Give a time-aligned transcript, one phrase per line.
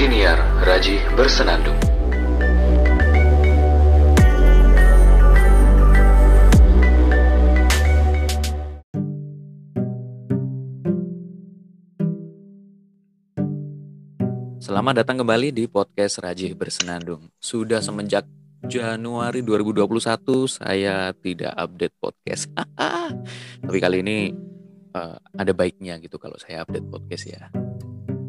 [0.00, 1.76] Siniar Raji Bersenandung.
[14.56, 17.28] Selamat datang kembali di podcast Raji Bersenandung.
[17.36, 18.24] Sudah semenjak
[18.64, 19.84] Januari 2021
[20.48, 22.48] saya tidak update podcast.
[23.68, 24.32] Tapi kali ini
[24.96, 27.52] uh, ada baiknya gitu kalau saya update podcast ya.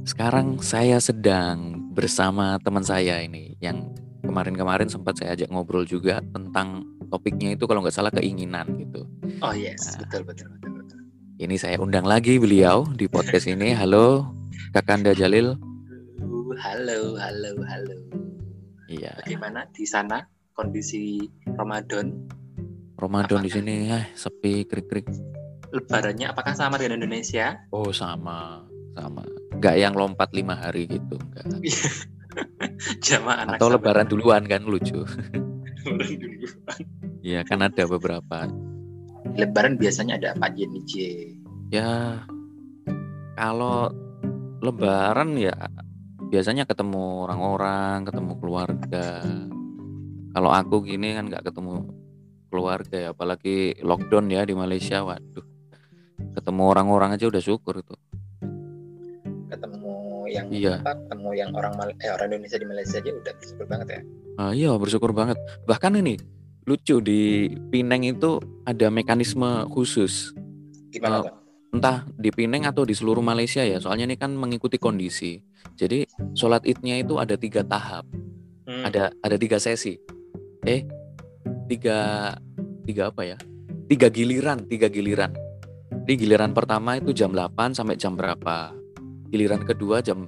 [0.02, 3.94] Sekarang saya sedang bersama teman saya ini yang
[4.26, 6.82] kemarin-kemarin sempat saya ajak ngobrol juga tentang
[7.14, 9.06] topiknya itu kalau nggak salah keinginan gitu.
[9.46, 11.00] Oh yes, nah, betul betul betul betul.
[11.38, 13.78] Ini saya undang lagi beliau di podcast ini.
[13.78, 14.26] Halo,
[14.74, 15.54] Kakanda Jalil.
[16.58, 17.98] Halo, halo, halo.
[18.90, 19.22] Iya.
[19.22, 20.26] Bagaimana di sana
[20.58, 22.26] kondisi Ramadan?
[22.98, 25.06] Ramadan apakah, di sini eh sepi krik-krik.
[25.74, 27.62] Lebarannya apakah sama dengan Indonesia?
[27.70, 28.66] Oh, sama.
[28.94, 29.24] Sama.
[29.62, 31.46] Enggak yang lompat lima hari gitu, enggak.
[33.06, 35.06] Jamaah anak Atau lebaran duluan kan lucu.
[35.86, 36.58] lebaran duluan.
[37.22, 38.50] Iya, kan ada beberapa.
[39.38, 41.38] Lebaran biasanya ada apa aja nih,
[41.70, 42.26] Ya,
[43.38, 43.94] kalau
[44.66, 45.54] lebaran ya
[46.34, 49.22] biasanya ketemu orang-orang, ketemu keluarga.
[50.34, 51.86] Kalau aku gini kan nggak ketemu
[52.50, 55.06] keluarga ya, apalagi lockdown ya di Malaysia.
[55.06, 55.46] Waduh,
[56.34, 57.94] ketemu orang-orang aja udah syukur itu.
[59.52, 59.96] Ketemu
[60.32, 60.80] yang iya.
[60.80, 64.02] apa, ketemu yang orang eh, orang Indonesia di Malaysia aja udah bersyukur banget ya.
[64.40, 65.38] Ah, iya bersyukur banget.
[65.68, 66.16] Bahkan ini
[66.64, 70.32] lucu di Pineng itu ada mekanisme khusus.
[70.96, 75.40] Gimana uh, entah di Pineng atau di seluruh Malaysia ya soalnya ini kan mengikuti kondisi
[75.80, 76.04] jadi
[76.36, 78.04] sholat idnya itu ada tiga tahap
[78.68, 78.84] hmm.
[78.84, 79.96] ada ada tiga sesi
[80.68, 80.84] eh
[81.72, 82.32] tiga
[82.84, 83.38] tiga apa ya
[83.88, 85.32] tiga giliran tiga giliran
[86.04, 88.76] di giliran pertama itu jam 8 sampai jam berapa
[89.32, 90.28] giliran kedua jam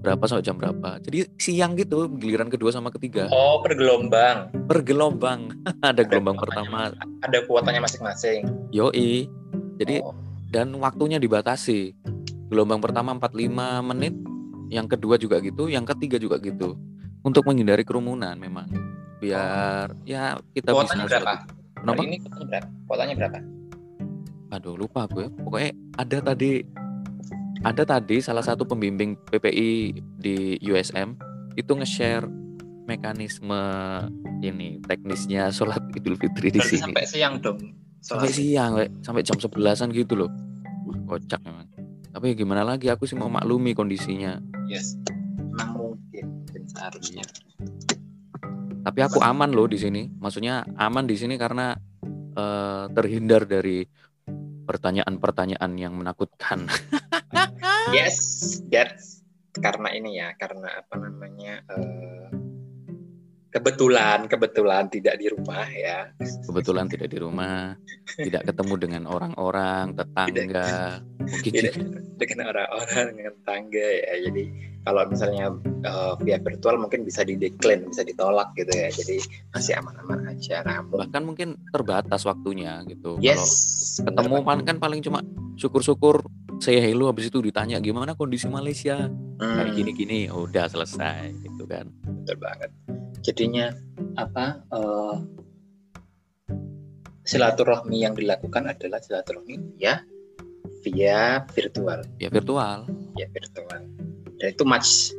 [0.00, 4.80] berapa sampai jam berapa jadi siang gitu giliran kedua sama ketiga oh per gelombang per
[4.82, 5.54] gelombang
[5.86, 6.90] ada, ada gelombang pertama
[7.22, 9.28] ada kuotanya masing-masing yoi
[9.78, 11.94] jadi oh dan waktunya dibatasi.
[12.50, 14.14] Gelombang pertama 45 menit,
[14.66, 16.74] yang kedua juga gitu, yang ketiga juga gitu.
[17.22, 18.66] Untuk menghindari kerumunan memang.
[19.22, 20.02] Biar oh.
[20.02, 21.34] ya kita kuotanya bisa berapa?
[21.78, 22.00] Kenapa?
[22.02, 22.68] ini kuotanya berapa?
[22.90, 23.38] Kuotanya berapa?
[24.50, 25.30] Aduh, lupa gue.
[25.30, 26.66] Pokoknya ada tadi
[27.60, 31.16] ada tadi salah satu pembimbing PPI di USM
[31.58, 32.24] itu nge-share
[32.88, 33.62] mekanisme
[34.40, 36.90] ini teknisnya sholat Idul Fitri di sini.
[36.90, 37.60] Sampai siang dong
[38.00, 38.88] sampai siang we.
[39.04, 40.30] sampai jam sebelasan gitu loh.
[41.04, 41.68] Kocak memang.
[42.10, 42.90] Tapi gimana lagi?
[42.90, 44.40] Aku sih mau maklumi kondisinya.
[44.66, 44.98] Yes.
[45.38, 47.22] Memang mungkin seharusnya.
[48.80, 50.08] Tapi aku aman loh di sini.
[50.18, 51.76] Maksudnya aman di sini karena
[52.34, 53.84] uh, terhindar dari
[54.70, 56.70] pertanyaan-pertanyaan yang menakutkan.
[57.90, 59.26] Yes that's
[59.56, 62.39] karena ini ya karena apa namanya uh,
[63.50, 66.08] kebetulan kebetulan tidak di rumah ya.
[66.46, 67.74] Kebetulan tidak di rumah
[68.14, 71.02] tidak ketemu dengan orang-orang tetangga.
[71.20, 71.74] Mungkin tidak
[72.16, 74.14] dengan orang-orang dengan tetangga ya.
[74.30, 74.44] Jadi
[74.80, 75.46] kalau misalnya
[75.84, 78.88] uh, via virtual mungkin bisa dideklan bisa ditolak gitu ya.
[78.88, 79.18] Jadi
[79.50, 80.62] masih aman-aman aja.
[80.62, 83.18] Nah, bahkan mungkin terbatas waktunya gitu.
[83.18, 83.42] Yes
[83.98, 85.20] kalau ketemu kan kan paling cuma
[85.58, 86.24] syukur-syukur
[86.60, 89.08] saya hello habis itu ditanya gimana kondisi Malaysia?
[89.40, 89.56] Hmm.
[89.56, 91.88] kayak gini-gini udah selesai gitu kan.
[92.04, 92.68] Betul banget
[93.20, 93.72] jadinya
[94.16, 95.16] apa uh,
[97.24, 100.02] silaturahmi yang dilakukan adalah silaturahmi ya
[100.80, 102.00] via virtual.
[102.16, 102.88] Ya virtual.
[103.14, 103.82] Ya virtual.
[104.40, 105.12] Dan itu much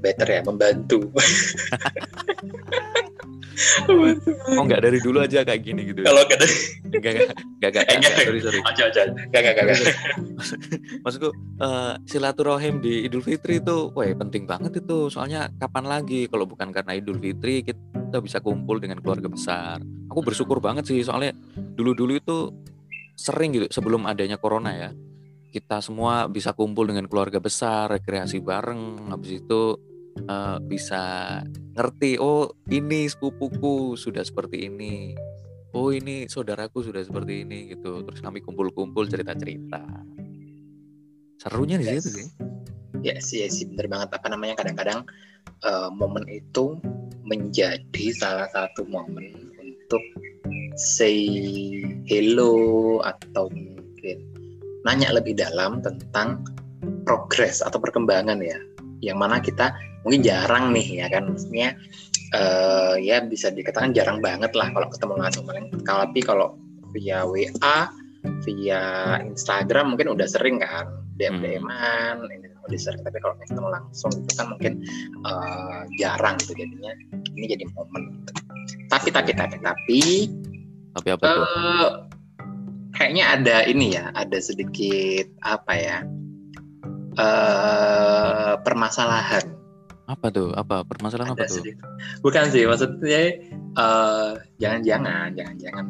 [0.00, 1.10] better ya membantu.
[4.60, 6.56] Oh nggak dari dulu aja kayak gini gitu kalau nggak dari
[6.92, 7.12] nggak
[7.56, 8.14] nggak nggak nggak.
[8.20, 8.60] Sorry sorry.
[8.68, 9.00] Aja aja.
[9.32, 9.78] Nggak nggak nggak
[11.04, 11.30] maksudku
[11.64, 15.08] uh, silaturahim di Idul Fitri itu wah penting banget itu.
[15.08, 16.28] Soalnya kapan lagi?
[16.28, 19.80] Kalau bukan karena Idul Fitri kita bisa kumpul dengan keluarga besar.
[20.12, 22.52] Aku bersyukur banget sih soalnya dulu dulu itu
[23.16, 24.90] sering gitu sebelum adanya corona ya
[25.56, 29.08] kita semua bisa kumpul dengan keluarga besar rekreasi bareng.
[29.08, 29.80] Habis itu
[30.28, 31.40] uh, bisa
[31.72, 35.16] ngerti oh ini sepupuku sudah seperti ini.
[35.72, 38.04] Oh ini saudaraku sudah seperti ini gitu.
[38.04, 39.80] Terus kami kumpul-kumpul cerita-cerita.
[41.40, 42.04] Serunya di yes.
[42.04, 42.28] situ sih.
[43.00, 43.64] Ya sih ya sih.
[43.64, 44.12] Bener banget.
[44.12, 44.60] Apa namanya?
[44.60, 45.08] Kadang-kadang
[45.64, 46.76] uh, momen itu
[47.24, 50.04] menjadi salah satu momen untuk
[50.76, 51.24] say
[52.08, 54.35] hello atau mungkin
[54.86, 56.46] nanya lebih dalam tentang
[57.02, 58.58] progres atau perkembangan ya.
[59.02, 59.74] Yang mana kita
[60.06, 61.74] mungkin jarang nih ya kan maksudnya
[62.38, 65.44] uh, ya bisa dikatakan jarang banget lah kalau ketemu langsung.
[65.44, 66.54] Paling tapi kalau
[66.94, 67.90] via WA
[68.46, 68.82] via
[69.22, 70.86] Instagram mungkin udah sering kan
[71.18, 74.82] DM DM-an ini di share tapi kalau ketemu langsung itu kan mungkin
[75.22, 76.92] uh, jarang gitu jadinya.
[77.34, 78.22] Ini jadi momen.
[78.22, 78.32] Gitu.
[78.90, 80.00] tapi tapi tapi tapi
[80.90, 81.42] tapi apa tuh?
[81.46, 81.88] Uh,
[82.96, 85.96] kayaknya ada ini ya ada sedikit apa ya
[87.20, 89.44] uh, permasalahan.
[90.06, 90.54] Apa tuh?
[90.54, 90.86] Apa?
[90.86, 91.60] Permasalahan ada apa tuh?
[91.60, 91.84] sedikit.
[92.24, 93.36] bukan sih maksudnya
[93.76, 95.84] uh, jangan-jangan jangan-jangan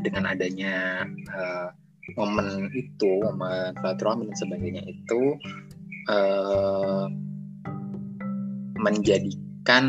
[0.00, 1.68] dengan adanya uh,
[2.16, 5.36] momen itu momen silaturahmi dan sebagainya itu
[6.08, 7.06] uh,
[8.80, 9.84] menjadikan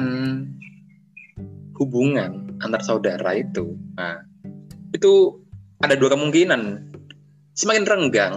[1.80, 4.22] hubungan antar saudara itu nah
[4.92, 5.41] itu
[5.82, 6.62] ada dua kemungkinan
[7.58, 8.34] semakin renggang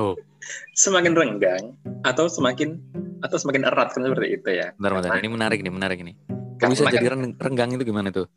[0.00, 0.16] oh.
[0.82, 2.80] semakin renggang atau semakin
[3.24, 4.70] atau semakin erat kan seperti itu ya.
[4.76, 5.18] Bentar, bentar.
[5.18, 6.14] Ini menarik nih, menarik nih.
[6.56, 8.28] Kamu bisa jadi renggang itu gimana tuh?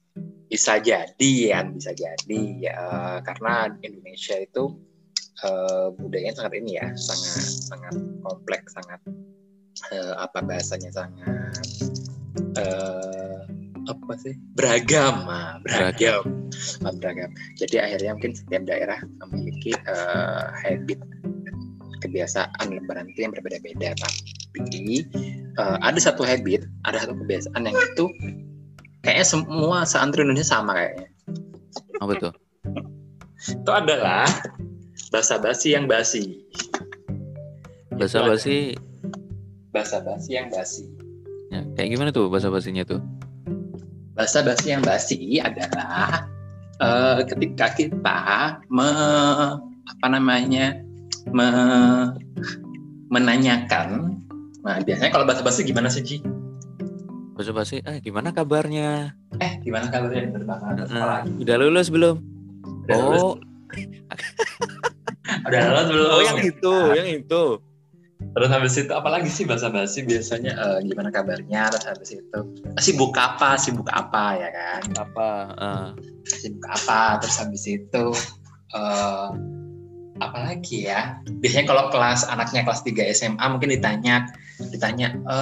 [0.50, 2.80] Bisa jadi ya, bisa jadi ya
[3.22, 4.76] karena Indonesia itu
[5.46, 7.94] uh, budayanya sangat ini ya, sangat sangat
[8.26, 9.00] kompleks, sangat
[9.94, 11.68] uh, apa bahasanya sangat
[12.58, 13.29] uh,
[13.90, 14.38] apa sih?
[14.54, 16.22] Beragam ah, beragam.
[16.80, 16.96] Beragam.
[17.02, 17.30] beragam.
[17.58, 21.02] Jadi akhirnya mungkin setiap daerah memiliki uh, habit
[22.06, 23.98] kebiasaan lebaran itu yang berbeda-beda.
[23.98, 25.10] Tapi
[25.58, 28.06] uh, ada satu habit ada satu kebiasaan yang itu
[29.02, 31.08] kayaknya semua santri Indonesia sama kayaknya.
[32.00, 32.30] Apa itu
[33.40, 34.28] itu adalah
[35.10, 36.44] bahasa basi yang basi.
[37.96, 38.76] Bahasa basi
[39.72, 40.86] bahasa basi yang basi.
[41.50, 43.02] Ya, kayak gimana tuh bahasa basinya tuh
[44.20, 46.28] bahasa basi yang basi adalah
[46.84, 48.20] uh, ketika kita
[48.68, 48.92] me,
[49.64, 50.76] apa namanya
[51.32, 51.48] me,
[53.08, 54.20] menanyakan.
[54.68, 56.18] Nah, biasanya kalau bahasa basi gimana sih, Ji?
[57.32, 59.16] Bahasa basi, eh gimana kabarnya?
[59.40, 60.36] Eh, gimana kabarnya?
[60.36, 62.20] Uh, udah lulus belum?
[62.92, 63.08] Udah oh.
[63.08, 63.24] Lulus.
[65.48, 66.08] udah lulus belum?
[66.12, 66.92] Oh, yang itu, nah.
[66.92, 67.44] yang itu.
[68.30, 71.74] Terus habis itu apalagi sih bahasa basi biasanya uh, gimana kabarnya?
[71.74, 72.40] Terus habis itu
[72.78, 73.58] sibuk apa?
[73.58, 74.82] Sibuk apa ya kan?
[75.02, 75.88] Apa uh.
[76.30, 77.18] sibuk apa?
[77.26, 78.06] Terus habis itu
[78.78, 79.34] uh,
[80.22, 81.18] apalagi ya?
[81.42, 84.30] Biasanya kalau kelas anaknya kelas 3 SMA mungkin ditanya
[84.68, 85.38] ditanya e,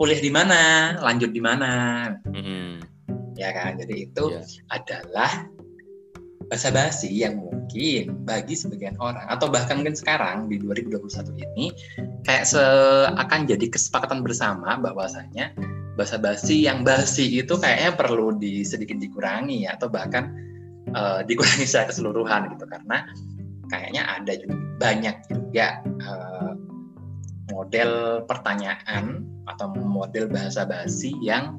[0.00, 0.96] kuliah di mana?
[1.04, 1.72] Lanjut di mana?
[2.24, 2.68] Mm-hmm.
[3.36, 3.76] ya kan?
[3.76, 4.44] Jadi itu yeah.
[4.72, 5.30] adalah
[6.54, 11.74] bahasa basi yang mungkin bagi sebagian orang atau bahkan mungkin sekarang di 2021 ini
[12.22, 15.50] kayak seakan jadi kesepakatan bersama bahwasanya
[15.98, 20.30] bahasa basi yang basi itu kayaknya perlu di sedikit dikurangi atau bahkan
[20.94, 23.02] uh, dikurangi secara keseluruhan gitu karena
[23.66, 26.54] kayaknya ada juga banyak juga uh,
[27.50, 31.58] model pertanyaan atau model bahasa basi yang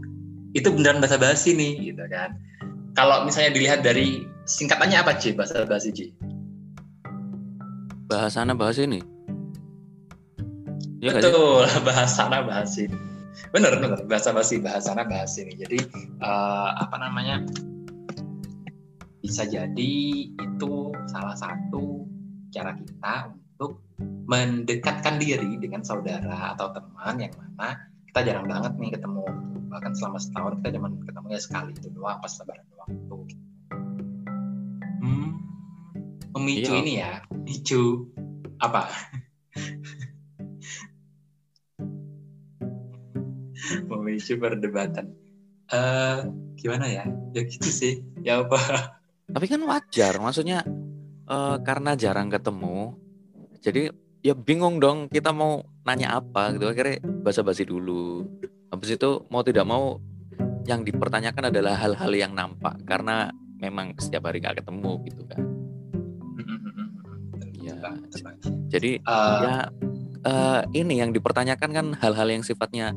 [0.55, 2.39] itu beneran bahasa basi nih gitu kan.
[2.95, 6.05] Kalau misalnya dilihat dari singkatannya apa sih bahasa basi Ji?
[8.05, 9.01] Bahasana bahasa ini.
[11.01, 12.97] Ya, Betul, bahasana bahasa ini.
[13.51, 15.53] Bener bener bahasa basi bahasana bahasa ini.
[15.57, 15.77] Jadi
[16.21, 17.41] uh, apa namanya?
[19.25, 19.93] bisa jadi
[20.37, 20.73] itu
[21.09, 22.05] salah satu
[22.53, 23.81] cara kita untuk
[24.29, 29.25] mendekatkan diri dengan saudara atau teman yang mana kita jarang banget nih ketemu
[29.73, 33.17] bahkan selama setahun kita cuma ketemu ya sekali itu doang pas lebaran doang itu
[35.05, 35.29] hmm,
[36.33, 36.81] memicu iya.
[36.81, 37.21] ini ya.
[37.29, 38.09] Memicu
[38.57, 38.89] apa?
[43.89, 45.13] Memicu perdebatan.
[45.69, 46.25] Uh,
[46.57, 47.05] gimana ya?
[47.33, 48.01] Ya gitu sih.
[48.25, 48.57] Ya apa?
[49.25, 50.61] Tapi kan wajar, maksudnya
[51.25, 52.93] uh, karena jarang ketemu,
[53.57, 53.89] jadi
[54.21, 56.69] ya bingung dong kita mau nanya apa gitu.
[56.69, 58.21] Akhirnya basa-basi dulu.
[58.69, 59.97] Habis itu mau tidak mau
[60.65, 62.77] yang dipertanyakan adalah hal-hal yang nampak.
[62.85, 65.41] Karena memang setiap hari nggak ketemu gitu kan.
[67.65, 67.73] Ya,
[68.69, 69.55] jadi uh, ya
[70.21, 72.93] uh, ini yang dipertanyakan kan hal-hal yang sifatnya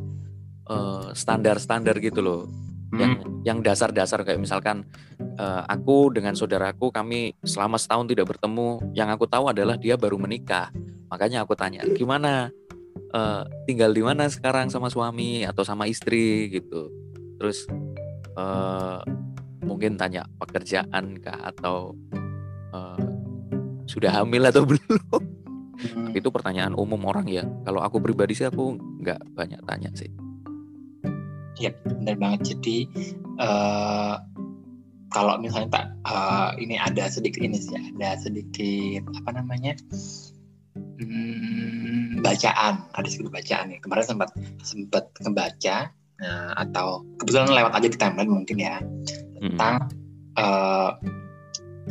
[1.17, 2.45] standar-standar uh, gitu loh.
[2.89, 3.01] Hmm.
[3.05, 3.13] yang
[3.45, 4.89] yang dasar-dasar kayak misalkan
[5.37, 10.17] uh, aku dengan saudaraku kami selama setahun tidak bertemu yang aku tahu adalah dia baru
[10.17, 10.73] menikah.
[11.13, 12.49] Makanya aku tanya gimana?
[13.13, 16.49] Uh, tinggal di mana sekarang sama suami atau sama istri?
[16.49, 16.89] gitu.
[17.37, 17.69] Terus
[18.41, 19.05] uh,
[19.69, 21.93] mungkin tanya pekerjaan kah atau
[22.73, 23.05] uh,
[23.85, 25.23] sudah hamil atau belum
[25.77, 26.17] hmm.
[26.17, 30.09] itu pertanyaan umum orang ya kalau aku pribadi sih aku nggak banyak tanya sih
[31.59, 32.41] Iya, benar banget.
[32.55, 32.87] Jadi
[33.43, 34.15] uh,
[35.11, 39.75] kalau misalnya tak uh, ini ada sedikit ini sih, ada sedikit apa namanya
[41.03, 43.79] hmm, bacaan, ada sedikit bacaan ya.
[43.83, 44.31] Kemarin sempat
[44.63, 45.91] sempat membaca
[46.23, 48.79] uh, atau kebetulan lewat aja di timeline mungkin ya
[49.41, 50.39] tentang hmm.
[50.39, 50.91] uh,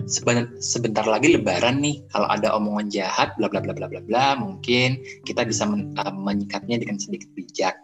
[0.06, 4.38] sebentar, sebentar lagi lebaran nih kalau ada omongan jahat bla bla bla bla bla bla
[4.38, 7.76] mungkin kita bisa men, uh, menyikapnya dengan sedikit bijak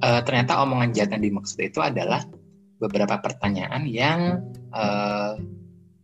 [0.00, 2.24] uh, ternyata omongan jahat yang dimaksud itu adalah
[2.80, 4.40] beberapa pertanyaan yang
[4.72, 5.36] uh,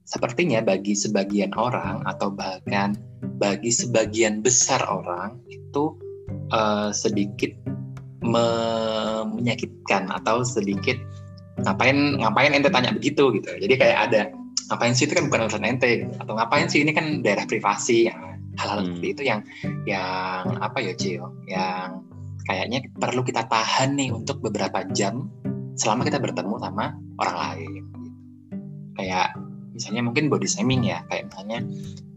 [0.08, 2.96] sepertinya bagi sebagian orang atau bahkan
[3.40, 5.96] bagi sebagian besar orang itu
[6.52, 7.52] uh, sedikit
[8.22, 8.46] me
[9.26, 10.94] menyakitkan atau sedikit
[11.61, 14.23] ngapain ngapain ente tanya begitu gitu jadi kayak ada
[14.73, 16.14] ngapain sih itu kan bukan urusan ente gitu.
[16.16, 18.16] atau ngapain sih ini kan daerah privasi ya
[18.56, 18.87] hal-hal hmm.
[18.88, 19.40] seperti itu yang
[19.85, 22.04] yang apa ya Cio yang
[22.49, 25.28] kayaknya perlu kita tahan nih untuk beberapa jam
[25.76, 27.90] selama kita bertemu sama orang lain gitu.
[29.00, 29.28] kayak
[29.73, 31.64] misalnya mungkin body shaming ya kayak misalnya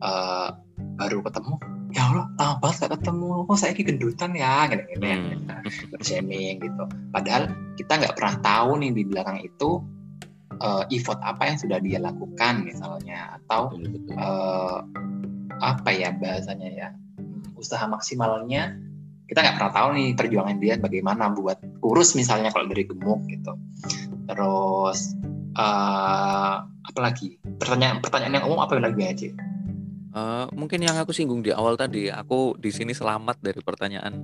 [0.04, 0.52] uh,
[1.00, 1.56] baru ketemu
[1.96, 3.48] ya Allah lama banget gak ketemu.
[3.48, 4.68] Kok saya gendutan ya?
[4.68, 6.04] -gitu ya hmm.
[6.04, 6.84] shaming gitu.
[7.16, 9.80] Padahal kita nggak pernah tahu nih di belakang itu
[10.60, 13.40] uh, effort apa yang sudah dia lakukan misalnya.
[13.40, 13.80] Atau
[14.20, 14.84] uh,
[15.64, 16.88] apa ya bahasanya ya?
[17.56, 18.76] Usaha maksimalnya
[19.26, 23.56] kita nggak pernah tahu nih perjuangan dia bagaimana buat kurus misalnya kalau dari gemuk gitu.
[24.28, 25.16] Terus
[25.56, 27.40] uh, apa lagi?
[27.40, 29.55] Pertanyaan pertanyaan yang umum apa lagi aja
[30.16, 34.16] Uh, mungkin yang aku singgung di awal tadi, aku di sini selamat dari pertanyaan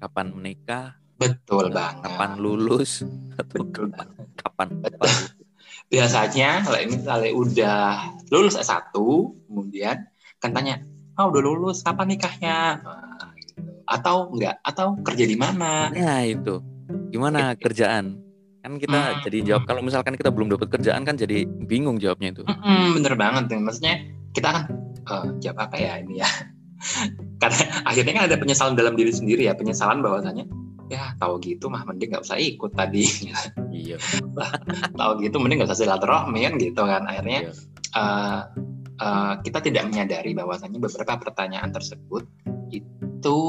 [0.00, 3.04] kapan menikah, betul uh, banget, kapan lulus,
[3.36, 4.08] atau betul kapan,
[4.40, 5.04] kapan betul.
[5.92, 7.80] Biasanya kalau ini misalnya udah
[8.32, 8.96] lulus S1,
[9.44, 10.08] kemudian
[10.40, 10.80] kan tanya,
[11.20, 12.80] ah oh, udah lulus, kapan nikahnya?
[12.80, 13.60] Nah, gitu.
[13.84, 14.56] Atau enggak?
[14.64, 15.92] Atau kerja di mana?
[15.92, 16.64] Nah itu,
[17.12, 18.16] gimana kerjaan?
[18.64, 19.20] Kan kita hmm.
[19.28, 22.48] jadi jawab kalau misalkan kita belum dapat kerjaan kan jadi bingung jawabnya itu.
[22.48, 24.64] Hmm, bener banget, maksudnya kita kan
[25.08, 26.28] uh, jawab apa ya ini ya?
[27.42, 30.44] Karena akhirnya kan ada penyesalan dalam diri sendiri ya penyesalan bahwasanya
[30.92, 33.08] ya tahu gitu mah mending nggak usah ikut tadi.
[33.72, 33.96] Iya.
[35.00, 37.02] Tahu gitu mending nggak usah silaturahmi kan gitu kan.
[37.08, 37.52] Akhirnya iya.
[37.96, 38.40] uh,
[39.00, 42.28] uh, kita tidak menyadari bahwasanya beberapa pertanyaan tersebut
[42.68, 43.40] itu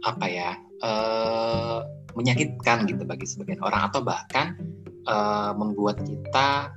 [0.00, 1.84] apa ya uh,
[2.16, 4.56] menyakitkan gitu bagi sebagian orang atau bahkan
[5.06, 6.72] uh, membuat kita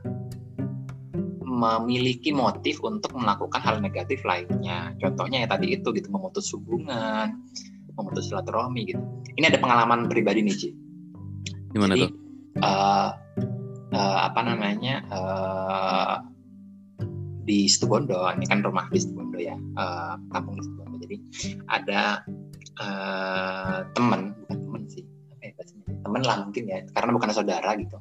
[1.64, 4.92] memiliki motif untuk melakukan hal negatif lainnya.
[5.00, 7.40] Contohnya ya tadi itu gitu memutus hubungan,
[7.96, 9.02] memutus silaturahmi gitu.
[9.40, 10.70] Ini ada pengalaman pribadi nih Ci.
[11.72, 12.12] Gimana Jadi, tuh?
[12.62, 13.10] Uh,
[13.96, 16.16] uh, apa namanya uh,
[17.44, 20.96] di Situbondo, ini kan rumah di Situbondo ya, uh, kampung di Situbondo.
[21.04, 21.18] Jadi
[21.68, 22.24] ada
[22.80, 24.58] uh, teman, bukan
[26.14, 27.98] teman lah mungkin ya, karena bukan saudara gitu.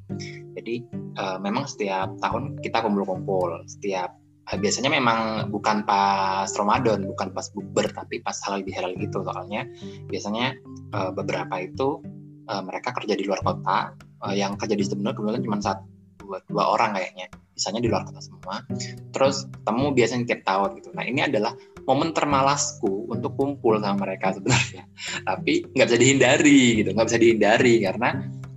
[0.52, 0.84] Jadi
[1.16, 4.12] uh, memang setiap tahun kita kumpul-kumpul setiap
[4.52, 9.64] uh, biasanya memang bukan pas Ramadan bukan pas bukber tapi pas halal bihalal gitu soalnya
[10.12, 10.60] biasanya
[10.92, 12.04] uh, beberapa itu
[12.52, 13.96] uh, mereka kerja di luar kota
[14.28, 15.91] uh, yang kerja di sebenarnya kebetulan cuma satu
[16.22, 17.26] dua, dua orang kayaknya.
[17.52, 18.64] Misalnya di luar kota semua.
[19.12, 20.88] Terus temu biasanya tiap tahun gitu.
[20.94, 21.52] Nah ini adalah
[21.84, 24.86] momen termalasku untuk kumpul sama mereka sebenarnya.
[25.28, 28.08] Tapi nggak bisa dihindari gitu nggak bisa dihindari karena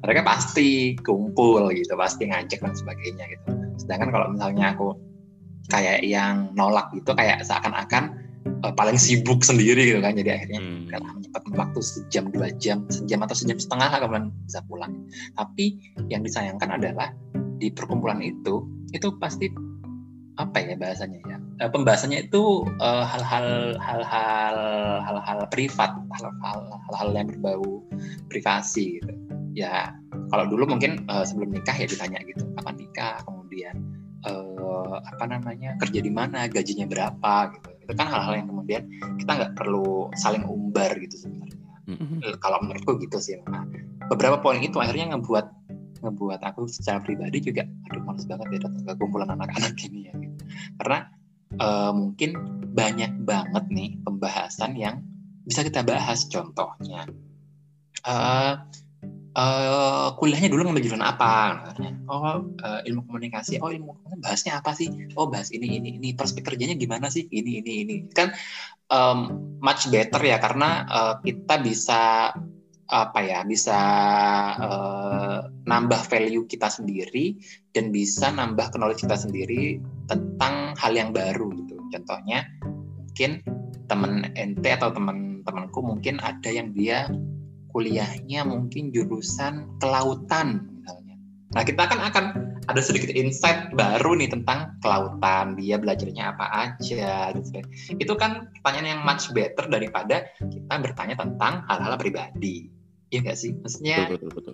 [0.06, 3.46] mereka pasti kumpul gitu pasti ngajak dan sebagainya gitu.
[3.82, 4.94] Sedangkan kalau misalnya aku
[5.74, 8.14] kayak yang nolak gitu kayak seakan-akan
[8.62, 10.14] uh, paling sibuk sendiri gitu kan.
[10.14, 10.94] Jadi akhirnya hmm.
[10.94, 14.94] kalah menyempatkan waktu sejam dua jam sejam atau sejam setengah lah kemudian bisa pulang.
[15.34, 15.66] Tapi
[16.14, 17.10] yang disayangkan adalah
[17.58, 19.52] di perkumpulan itu itu pasti
[20.36, 24.58] apa ya bahasanya ya uh, pembahasannya itu uh, hal-hal hal-hal
[25.04, 26.60] hal-hal privat hal-hal
[26.92, 27.84] hal-hal yang berbau
[28.28, 29.14] privasi gitu.
[29.56, 29.96] Ya
[30.36, 33.76] kalau dulu mungkin uh, sebelum nikah ya ditanya gitu kapan nikah kemudian
[34.28, 37.70] uh, apa namanya kerja di mana gajinya berapa gitu.
[37.88, 38.84] Itu kan hal-hal yang kemudian
[39.24, 41.64] kita nggak perlu saling umbar gitu sebenarnya.
[41.86, 42.42] Mm-hmm.
[42.42, 43.62] kalau menurutku gitu sih nah,
[44.10, 45.65] beberapa poin itu akhirnya ngebuat
[46.06, 50.14] ngebuat aku secara pribadi juga aduh males banget ya datang ke kumpulan anak-anak ini ya
[50.14, 50.38] gitu.
[50.78, 51.00] karena
[51.60, 52.30] uh, mungkin
[52.76, 55.02] banyak banget nih pembahasan yang
[55.46, 56.26] bisa kita bahas.
[56.28, 57.08] Contohnya
[58.04, 58.54] uh,
[59.38, 61.64] uh, kuliahnya dulu ngambil jurusan apa?
[62.10, 64.90] Oh uh, ilmu komunikasi oh ilmu komunikasi bahasnya apa sih?
[65.16, 67.30] Oh bahas ini ini ini prospek kerjanya gimana sih?
[67.30, 67.96] Ini ini ini.
[68.12, 68.34] Kan
[68.90, 69.18] um,
[69.62, 72.34] much better ya karena uh, kita bisa
[72.86, 73.80] apa ya bisa
[74.62, 77.34] uh, nambah value kita sendiri
[77.74, 82.46] dan bisa nambah knowledge kita sendiri tentang hal yang baru gitu contohnya
[83.16, 83.42] mungkin
[83.88, 87.10] temen ente atau teman-temanku mungkin ada yang dia
[87.76, 91.16] kuliahnya mungkin jurusan kelautan misalnya.
[91.52, 92.26] Nah kita kan akan
[92.66, 97.62] ada sedikit insight baru nih tentang kelautan, dia belajarnya apa aja, gitu.
[98.00, 102.72] Itu kan pertanyaan yang much better daripada kita bertanya tentang hal-hal pribadi.
[103.14, 103.52] Iya nggak sih?
[103.62, 104.54] Maksudnya betul, betul,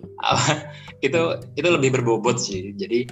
[1.06, 1.20] itu
[1.56, 2.76] itu lebih berbobot sih.
[2.76, 3.08] Jadi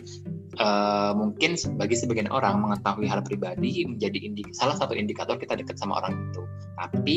[0.59, 5.78] uh, mungkin bagi sebagian orang mengetahui hal pribadi menjadi indik salah satu indikator kita dekat
[5.78, 6.42] sama orang itu
[6.76, 7.16] tapi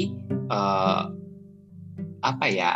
[0.54, 1.10] uh,
[2.22, 2.72] apa ya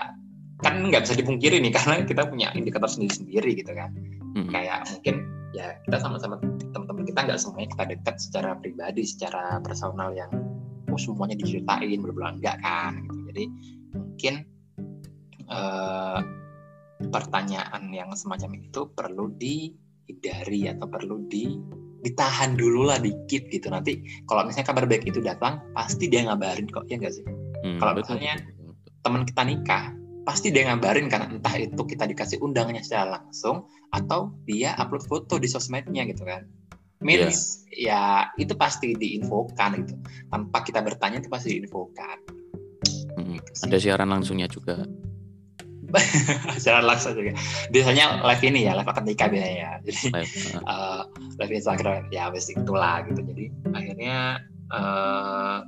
[0.66, 3.94] kan nggak bisa dipungkiri nih karena kita punya indikator sendiri-sendiri gitu kan
[4.34, 4.50] hmm.
[4.50, 5.16] kayak mungkin
[5.54, 6.38] ya kita sama-sama
[6.74, 10.30] teman-teman kita nggak semuanya kita dekat secara pribadi secara personal yang
[10.92, 13.20] oh semuanya diceritain berbulan enggak kan gitu.
[13.32, 13.44] jadi
[13.96, 14.34] mungkin
[15.52, 16.20] uh,
[17.12, 21.56] pertanyaan yang semacam itu perlu dihindari atau perlu di
[22.02, 23.68] ditahan dulu lah dikit gitu.
[23.68, 24.00] Nanti
[24.30, 27.26] kalau misalnya kabar baik itu datang pasti dia ngabarin kok ya enggak sih?
[27.66, 28.38] Hmm, kalau misalnya
[29.02, 29.84] teman kita nikah
[30.28, 33.64] pasti dia ngabarin kan entah itu kita dikasih undangannya secara langsung
[33.96, 36.46] atau dia upload foto di sosmednya gitu kan.
[36.98, 38.26] Means yeah.
[38.34, 39.94] ya itu pasti diinfokan gitu.
[40.34, 42.18] Tanpa kita bertanya itu pasti diinfokan.
[43.18, 44.86] Hmm, gitu ada siaran langsungnya juga
[46.62, 47.32] siaran langsung juga
[47.72, 50.62] biasanya live ini ya live akad nikah biasanya ya jadi live, uh.
[50.68, 51.02] uh,
[51.40, 54.18] live Instagram ya wes itulah gitu jadi akhirnya
[54.76, 55.64] uh,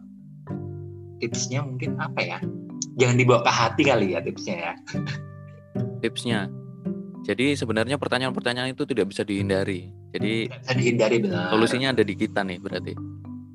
[1.19, 2.39] tipsnya mungkin apa ya
[2.99, 4.73] jangan dibawa ke hati kali ya tipsnya ya.
[6.03, 6.47] Tipsnya.
[7.27, 9.91] Jadi sebenarnya pertanyaan-pertanyaan itu tidak bisa dihindari.
[10.15, 11.51] Jadi tidak bisa dihindari benar.
[11.51, 12.93] Solusinya ada di kita nih berarti.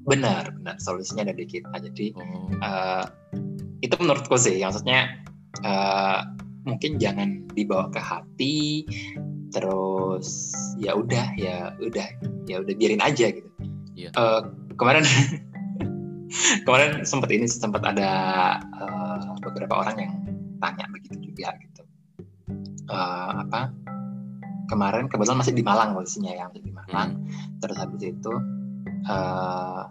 [0.04, 0.76] Benar, benar.
[0.76, 1.72] Solusinya ada di kita.
[1.72, 2.52] Jadi oh.
[2.60, 3.04] uh,
[3.80, 5.24] itu menurutku sih, maksudnya
[5.64, 6.20] uh,
[6.64, 8.88] mungkin jangan dibawa ke hati.
[9.54, 10.50] Terus
[10.82, 12.08] ya udah, ya udah,
[12.50, 13.48] ya udah biarin aja gitu.
[13.94, 14.10] Yeah.
[14.10, 14.18] Iya.
[14.18, 14.42] Uh,
[14.74, 15.06] kemarin
[16.66, 18.10] kemarin sempat ini sempat ada
[18.74, 20.12] uh, beberapa orang yang
[20.58, 21.82] tanya begitu juga gitu
[22.90, 23.70] uh, apa
[24.66, 27.60] kemarin kebetulan masih di Malang posisinya yang di Malang hmm.
[27.62, 28.34] terus habis itu
[29.06, 29.86] uh,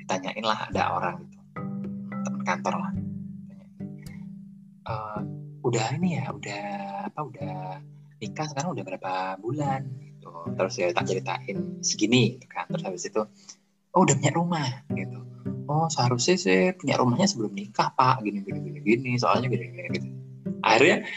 [0.00, 1.38] ditanyain lah ada orang gitu
[2.26, 2.92] teman kantor lah
[4.88, 5.20] uh,
[5.70, 6.62] udah ini ya udah
[7.06, 7.54] apa udah
[8.20, 10.30] nikah sekarang udah berapa bulan gitu.
[10.58, 12.66] Terus ya tak ceritain segini gitu kan.
[12.68, 13.22] Terus habis itu
[13.94, 15.18] oh udah punya rumah gitu.
[15.70, 18.20] Oh seharusnya sih punya rumahnya sebelum nikah pak.
[18.26, 20.08] Gini gini gini gini soalnya gini gini gitu
[20.60, 21.08] akhirnya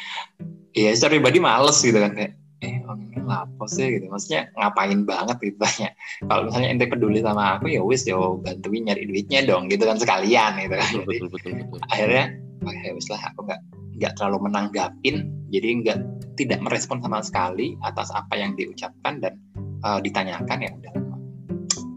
[0.74, 4.00] ya secara pribadi males gitu kan kayak eh orang ini lapo sih?
[4.00, 4.08] Gitu.
[4.08, 5.90] Maksudnya ngapain banget gitu tanya
[6.32, 10.00] kalau misalnya ente peduli sama aku ya wis ya bantuin nyari duitnya dong gitu kan
[10.00, 10.88] sekalian gitu kan.
[10.96, 11.80] Betul, betul, betul, betul.
[11.92, 12.26] akhirnya
[12.64, 13.62] oh, ya wis lah aku nggak
[13.98, 16.00] nggak terlalu menanggapin jadi nggak
[16.34, 19.38] tidak merespon sama sekali atas apa yang diucapkan dan
[19.86, 20.96] uh, ditanyakan ya udah.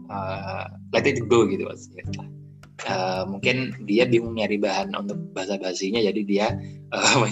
[0.07, 2.07] Uh, let it go gitu maksudnya
[2.85, 6.47] uh, mungkin dia bingung nyari bahan untuk bahasa basinya jadi dia
[6.95, 7.25] uh,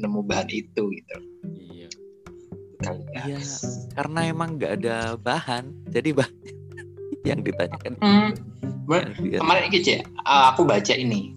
[0.00, 1.16] nemu bahan itu gitu.
[1.54, 1.88] Iya.
[2.84, 2.92] Ya.
[3.28, 3.40] iya
[3.96, 6.34] karena emang nggak ada bahan jadi bahan
[7.28, 7.94] yang ditanyakan.
[8.00, 8.30] Hmm.
[9.24, 11.36] Yang kemarin gitu ya aku baca ini.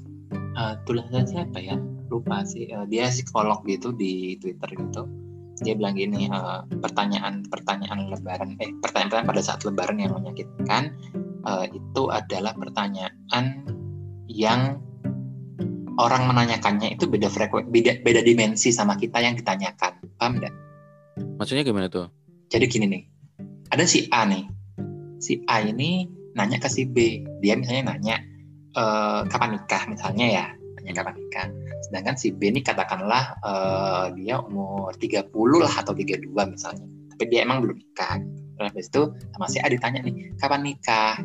[0.58, 1.78] Uh, tulisan siapa ya
[2.10, 2.70] lupa sih.
[2.72, 5.04] Uh, dia psikolog gitu di twitter gitu.
[5.64, 10.94] Dia bilang gini uh, pertanyaan pertanyaan lebaran eh pertanyaan pada saat lebaran yang menyakitkan
[11.46, 13.66] uh, itu adalah pertanyaan
[14.30, 14.78] yang
[15.98, 19.98] orang menanyakannya itu beda frekuensi beda, beda dimensi sama kita yang ditanyakan.
[20.22, 20.54] Paham enggak
[21.38, 22.10] maksudnya gimana tuh?
[22.54, 23.04] Jadi gini nih
[23.74, 24.46] ada si A nih.
[25.18, 26.06] Si A ini
[26.38, 27.26] nanya ke si B.
[27.42, 28.22] Dia misalnya nanya
[28.78, 28.84] e,
[29.26, 30.46] kapan nikah misalnya ya
[30.78, 31.48] nanya kapan nikah
[31.86, 33.54] sedangkan si B ini katakanlah e,
[34.18, 35.30] dia umur 30
[35.62, 38.18] lah atau 32 misalnya tapi dia emang belum nikah
[38.58, 39.04] Terus habis itu
[39.38, 41.22] sama si A ditanya nih, kapan nikah?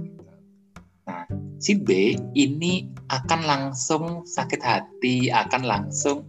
[1.08, 1.24] Nah,
[1.56, 6.28] si B ini akan langsung sakit hati, akan langsung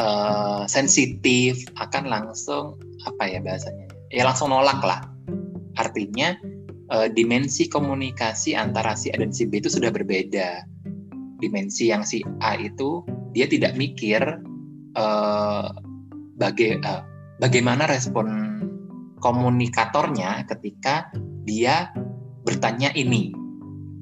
[0.00, 3.92] uh, sensitif, akan langsung apa ya bahasanya?
[4.08, 5.04] Ya langsung nolak lah.
[5.76, 6.32] Artinya
[6.88, 10.64] uh, dimensi komunikasi antara si A dan si B itu sudah berbeda.
[11.44, 14.20] Dimensi yang si A itu dia tidak mikir
[14.96, 15.68] uh,
[16.38, 17.02] baga uh,
[17.42, 18.26] bagaimana respon
[19.18, 21.10] komunikatornya ketika
[21.42, 21.90] dia
[22.46, 23.34] bertanya ini,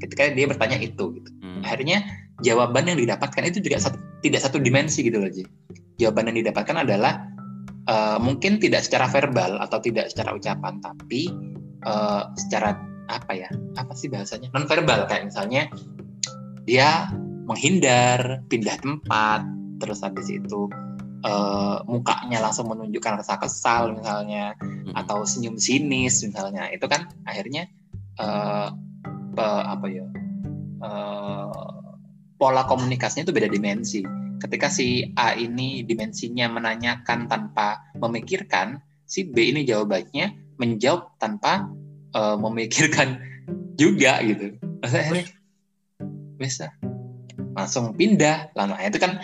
[0.03, 1.31] ketika dia bertanya itu, gitu.
[1.41, 1.65] Hmm.
[1.65, 2.05] Akhirnya
[2.45, 5.43] jawaban yang didapatkan itu juga satu, tidak satu dimensi gitu loh, Ji.
[5.97, 7.25] Jawaban yang didapatkan adalah
[7.89, 11.33] uh, mungkin tidak secara verbal atau tidak secara ucapan, tapi
[11.89, 12.77] uh, secara
[13.09, 13.49] apa ya?
[13.81, 14.53] Apa sih bahasanya?
[14.53, 15.73] Non verbal kayak misalnya
[16.69, 17.09] dia
[17.47, 19.47] menghindar, pindah tempat,
[19.79, 20.67] terus habis itu
[21.23, 24.93] uh, mukanya langsung menunjukkan rasa kesal misalnya hmm.
[24.99, 26.69] atau senyum sinis misalnya.
[26.75, 27.71] Itu kan akhirnya
[28.19, 28.69] uh,
[29.37, 30.07] apa ya
[30.81, 31.71] uh,
[32.37, 34.01] pola komunikasinya itu beda dimensi.
[34.37, 41.65] Ketika si A ini dimensinya menanyakan tanpa memikirkan si B ini jawabannya menjawab tanpa
[42.13, 43.23] uh, memikirkan
[43.81, 44.57] juga gitu.
[44.85, 45.25] Maksudnya
[46.37, 46.69] bisa
[47.57, 49.19] langsung pindah lama itu kan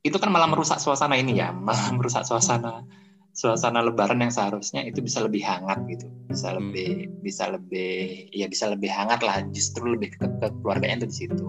[0.00, 2.88] itu kan malah merusak suasana ini ya malah merusak suasana
[3.36, 6.72] suasana lebaran yang seharusnya itu bisa lebih hangat gitu bisa Hmm.
[6.72, 6.90] lebih
[7.22, 11.46] bisa lebih ya bisa lebih hangat lah justru lebih ke, ke keluarganya itu di situ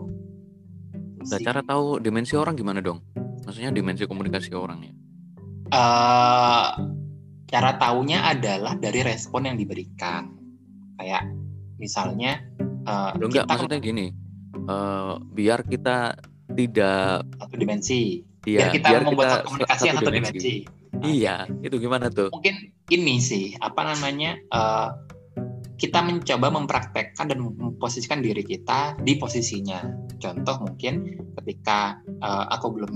[1.21, 3.01] Itu Nah, cara tahu dimensi orang gimana dong?
[3.45, 4.93] Maksudnya dimensi komunikasi orang ya?
[5.71, 6.67] Eh,
[7.47, 10.33] cara taunya adalah dari respon yang diberikan
[10.97, 11.23] kayak
[11.79, 12.41] misalnya
[12.85, 14.05] eh, Loh, enggak, kita maksudnya gini.
[14.55, 16.15] Eh, biar kita
[16.51, 18.23] tidak satu dimensi.
[18.43, 20.55] Ya biar kita membuat satu komunikasi yang satu dimensi.
[21.01, 22.29] Iya, itu gimana tuh?
[22.35, 24.89] mungkin ini sih apa namanya eh,
[25.81, 29.81] kita mencoba mempraktekkan dan memposisikan diri kita di posisinya.
[30.21, 32.93] Contoh mungkin ketika eh, aku belum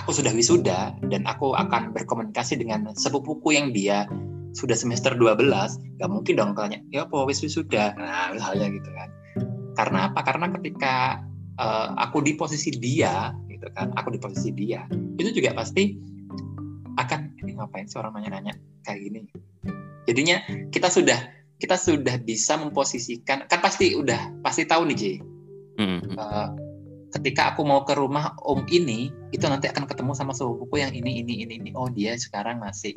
[0.00, 4.08] aku sudah wisuda dan aku akan berkomunikasi dengan sepupuku yang dia
[4.52, 5.48] sudah semester 12
[5.96, 7.96] gak mungkin dong tanya ya apa wis wisuda.
[7.96, 9.08] Nah misalnya gitu kan
[9.78, 10.20] karena apa?
[10.24, 11.22] Karena ketika
[11.58, 14.82] eh, aku di posisi dia gitu kan aku di posisi dia
[15.20, 15.94] itu juga pasti
[16.98, 18.52] akan ini ngapain sih orang nanya-nanya
[18.84, 19.20] kayak gini?
[20.04, 20.36] Jadinya
[20.68, 21.18] kita sudah
[21.62, 25.04] kita sudah bisa memposisikan kan pasti udah pasti tahu nih J.
[25.72, 26.48] Hmm, Eh,
[27.16, 31.22] ketika aku mau ke rumah om ini itu nanti akan ketemu sama sepupuku yang ini
[31.22, 31.70] ini ini ini.
[31.76, 32.92] Oh dia sekarang masih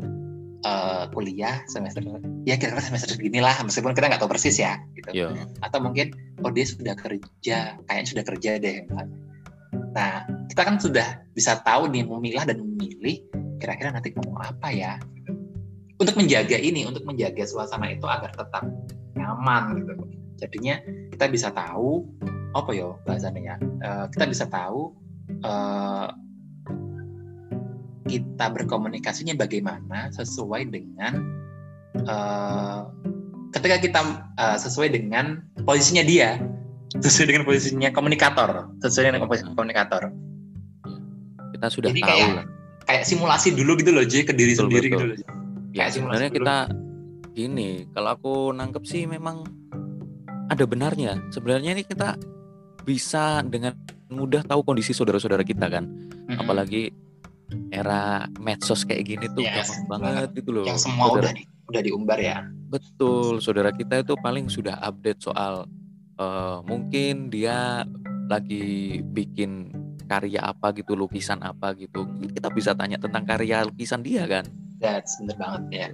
[0.66, 2.02] eh, kuliah semester
[2.50, 5.14] ya kira-kira semester segini lah meskipun kita nggak tahu persis ya gitu.
[5.14, 5.46] Iya.
[5.62, 8.78] atau mungkin oh dia sudah kerja kayaknya sudah kerja deh
[9.96, 13.24] nah kita kan sudah bisa tahu nih memilah dan memilih
[13.60, 14.94] kira-kira nanti ngomong apa ya?
[15.96, 18.68] Untuk menjaga ini untuk menjaga suasana itu agar tetap
[19.16, 19.92] nyaman gitu.
[20.36, 20.76] Jadinya
[21.16, 22.04] kita bisa tahu
[22.52, 23.56] apa yo bahasanya ya?
[23.60, 24.92] Eh, kita bisa tahu
[25.44, 26.08] eh,
[28.06, 31.14] kita berkomunikasinya bagaimana sesuai dengan
[31.98, 32.80] eh,
[33.52, 34.00] ketika kita
[34.34, 36.38] eh, sesuai dengan posisinya dia
[36.96, 40.14] sesuai dengan posisinya komunikator sesuai dengan posisi komunikator
[41.52, 42.46] Kita sudah Jadi tahu kayak- lah.
[42.84, 44.92] kayak simulasi dulu gitu loh J ke diri Betul, sendiri betul.
[44.92, 45.18] gitu loh.
[45.72, 46.38] Ya, kayak sebenarnya dulu.
[46.38, 46.58] kita
[47.32, 49.48] gini, kalau aku nangkep sih memang
[50.48, 51.16] ada benarnya.
[51.32, 52.20] Sebenarnya ini kita
[52.84, 53.72] bisa dengan
[54.08, 55.88] mudah tahu kondisi saudara-saudara kita kan.
[55.88, 56.38] Mm-mm.
[56.38, 56.92] Apalagi
[57.70, 58.02] era
[58.36, 60.66] medsos kayak gini tuh Yes, gampang banget gitu loh.
[60.66, 65.22] yang semua Saudara- udah di, udah diumbar ya Betul, saudara kita itu paling sudah update
[65.22, 65.70] soal
[66.16, 67.86] eh, mungkin dia
[68.26, 68.66] lagi
[69.02, 69.70] bikin
[70.04, 72.06] karya apa gitu, lukisan apa gitu.
[72.28, 74.46] Kita bisa tanya tentang karya lukisan dia kan,
[74.78, 75.88] that's bener banget ya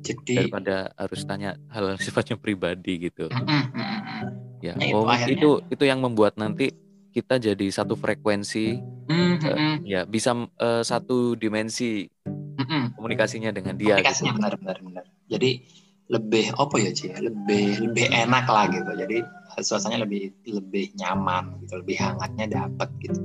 [0.00, 3.26] jadi daripada harus tanya hal sifatnya pribadi gitu.
[3.28, 4.20] Mm-mm, mm-mm.
[4.58, 6.70] Ya, Nah, itu oh akhirnya- itu itu yang membuat nanti
[7.12, 12.08] kita jadi satu frekuensi, Mm, mm-mm, ya bisa eh, satu dimensi
[12.56, 12.96] mm-mm.
[12.96, 14.00] komunikasinya dengan dia.
[14.00, 14.38] komunikasinya Gitu.
[14.40, 15.50] benar benar benar jadi
[16.08, 19.24] lebih apa ya Ci lebih lebih enak lah gitu jadi
[19.60, 23.20] suasananya lebih lebih nyaman gitu lebih hangatnya dapat gitu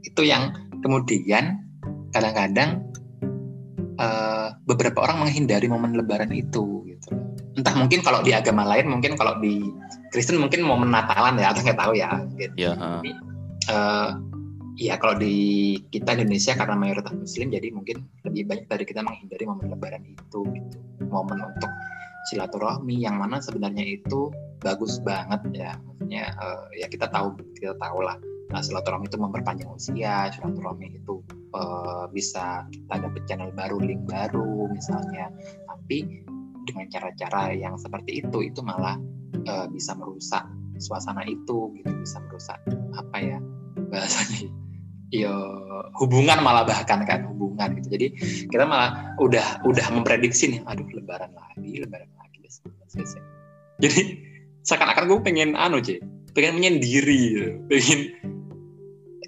[0.00, 1.60] itu yang kemudian
[2.12, 2.80] kadang-kadang
[3.96, 7.08] eh, beberapa orang menghindari momen lebaran itu gitu
[7.56, 9.64] entah mungkin kalau di agama lain mungkin kalau di
[10.12, 13.00] Kristen mungkin momen Natalan ya atau nggak tahu ya mungkin Ya, ha.
[13.00, 13.10] Tapi,
[13.68, 14.10] eh,
[14.76, 19.44] ya kalau di kita Indonesia karena mayoritas Muslim jadi mungkin lebih banyak dari kita menghindari
[19.48, 20.78] momen Lebaran itu gitu.
[21.08, 21.72] Momen untuk
[22.28, 24.28] silaturahmi yang mana sebenarnya itu
[24.60, 25.72] bagus banget ya.
[25.80, 28.20] Maksudnya eh, ya kita tahu kita tahu lah
[28.52, 31.24] nah, silaturahmi itu memperpanjang usia silaturahmi itu
[31.56, 35.32] eh, bisa kita dapat channel baru link baru misalnya.
[35.64, 36.28] Tapi
[36.68, 39.00] dengan cara-cara yang seperti itu itu malah
[39.48, 40.44] eh, bisa merusak
[40.76, 41.90] suasana itu gitu.
[42.04, 42.60] Bisa merusak
[42.92, 43.38] apa ya
[43.88, 44.50] bahasanya
[45.14, 45.30] ya
[46.02, 48.06] hubungan malah bahkan kan hubungan gitu jadi
[48.50, 52.58] kita malah udah udah memprediksi nih aduh lebaran lagi lebaran lagi bes.
[53.78, 54.00] jadi
[54.66, 56.02] seakan-akan gue pengen anu J
[56.34, 57.50] pengen menyendiri gitu.
[57.70, 58.00] pengen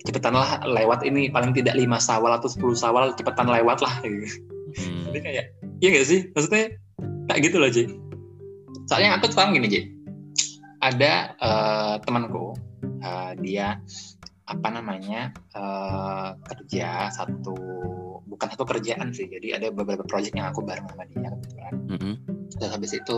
[0.02, 4.26] cepetan lah lewat ini paling tidak lima sawal atau 10 sawal cepetan lewat lah gitu.
[4.68, 5.14] Hmm.
[5.14, 5.44] jadi kayak
[5.78, 6.74] iya gak sih maksudnya
[7.30, 7.86] kayak gitu loh J
[8.90, 9.76] soalnya aku sekarang gini J
[10.82, 12.58] ada eh, temanku
[12.98, 13.78] eh, dia
[14.48, 17.52] apa namanya eh, kerja satu
[18.24, 19.28] bukan satu kerjaan sih.
[19.28, 21.74] Jadi ada beberapa proyek yang aku bareng sama dia kebetulan.
[21.88, 22.14] Mm-mm.
[22.58, 23.16] dan habis itu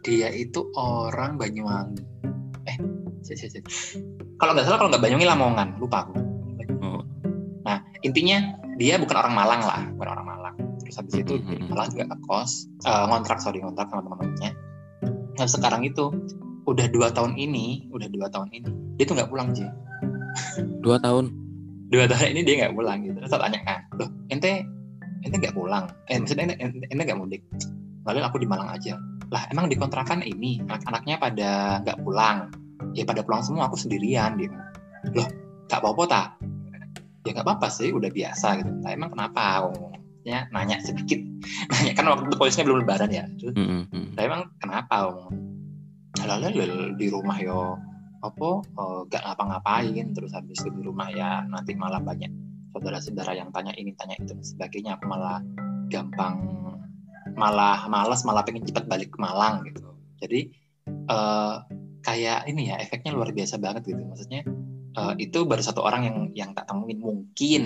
[0.00, 2.02] dia itu orang Banyuwangi.
[2.64, 2.76] Eh
[4.40, 5.68] kalau nggak salah kalau nggak Banyuwangi Lamongan.
[5.76, 6.14] Lupa aku.
[6.80, 7.02] Oh.
[7.66, 9.82] nah intinya dia bukan orang Malang lah.
[9.92, 10.54] Bukan orang Malang.
[10.80, 11.68] Terus habis itu Mhm.
[11.68, 14.50] malah juga ke kos eh, ngontrak sorry ngontrak sama teman-temannya.
[15.36, 16.08] Nah sekarang itu
[16.66, 19.68] udah dua tahun ini udah dua tahun ini dia tuh nggak pulang sih
[20.84, 21.32] Dua tahun.
[21.86, 23.14] dua tahun ini dia nggak pulang gitu.
[23.22, 24.66] Terus saya tanya kan loh ente
[25.22, 25.86] ente nggak pulang?
[26.10, 27.42] Eh maksudnya ente ente ente nggak mudik?
[28.06, 28.98] Lalu aku di Malang aja.
[29.30, 31.50] Lah emang di kontrakan ini anak-anaknya pada
[31.86, 32.50] nggak pulang?
[32.94, 34.70] Ya pada pulang semua aku sendirian dia bilang.
[35.14, 35.28] loh
[35.70, 36.26] nggak apa-apa tak?
[37.26, 38.70] Ya nggak apa-apa sih udah biasa gitu.
[38.82, 39.66] Nah emang kenapa?
[39.66, 41.22] Ngomongnya nanya sedikit.
[41.70, 43.24] Nanya kan waktu itu posisinya belum lebaran ya.
[43.38, 44.06] Terus Mm, mm.
[44.18, 44.96] saya emang kenapa?
[45.06, 45.30] Om
[46.26, 46.58] Lalu
[46.98, 47.78] di rumah yo
[48.30, 53.48] apa eh, gak ngapa-ngapain terus habis itu di rumah ya nanti malah banyak saudara-saudara yang
[53.56, 55.00] tanya ini tanya itu dan sebagainya.
[55.00, 55.40] Aku malah
[55.88, 56.44] gampang
[57.36, 59.96] malah malas malah pengen cepat balik ke Malang gitu.
[60.20, 60.52] Jadi
[60.86, 61.54] eh,
[62.04, 64.04] kayak ini ya efeknya luar biasa banget gitu.
[64.04, 64.44] Maksudnya
[64.92, 67.00] eh, itu baru satu orang yang yang tak temuin.
[67.00, 67.62] Mungkin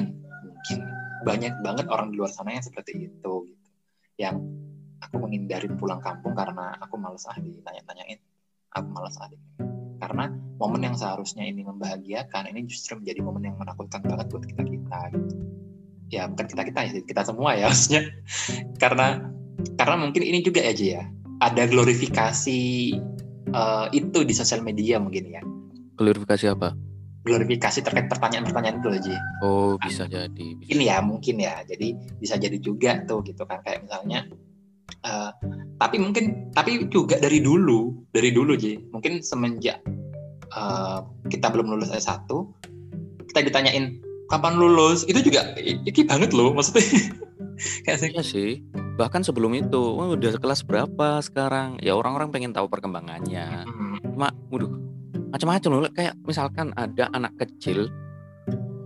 [0.47, 0.79] mungkin
[1.27, 3.69] banyak banget orang di luar sana yang seperti itu gitu.
[4.15, 4.47] Yang
[5.03, 8.23] aku menghindari pulang kampung karena aku malas ah ditanya-tanyain.
[8.79, 9.27] Aku malas ah.
[10.01, 14.63] Karena momen yang seharusnya ini membahagiakan ini justru menjadi momen yang menakutkan banget buat kita
[14.65, 15.35] kita gitu
[16.11, 18.03] ya bukan kita kita ya kita semua ya maksudnya
[18.81, 19.29] karena
[19.77, 21.03] karena mungkin ini juga aja ya
[21.41, 22.61] ada glorifikasi
[23.53, 25.43] eh, itu di sosial media mungkin ya
[26.01, 26.73] Klarifikasi apa?
[27.21, 30.33] glorifikasi terkait pertanyaan-pertanyaan itu aja Oh, bisa jadi.
[30.57, 30.73] Bisa.
[30.73, 34.25] mungkin ya mungkin ya jadi bisa jadi juga tuh gitu kan kayak misalnya
[35.05, 35.31] eh,
[35.81, 39.81] tapi mungkin tapi juga dari dulu dari dulu Ji mungkin semenjak
[40.53, 40.99] eh,
[41.31, 42.29] kita belum lulus S1
[43.31, 46.87] kita ditanyain kapan lulus itu juga iki banget loh maksudnya
[47.85, 48.51] kayak sih Iya sih.
[48.97, 51.81] Bahkan sebelum itu, oh, udah kelas berapa sekarang?
[51.81, 53.65] Ya orang-orang pengen tahu perkembangannya.
[53.65, 54.73] Hmm, Cuma, waduh,
[55.33, 55.81] macam-macam loh.
[55.93, 57.89] Kayak misalkan ada anak kecil,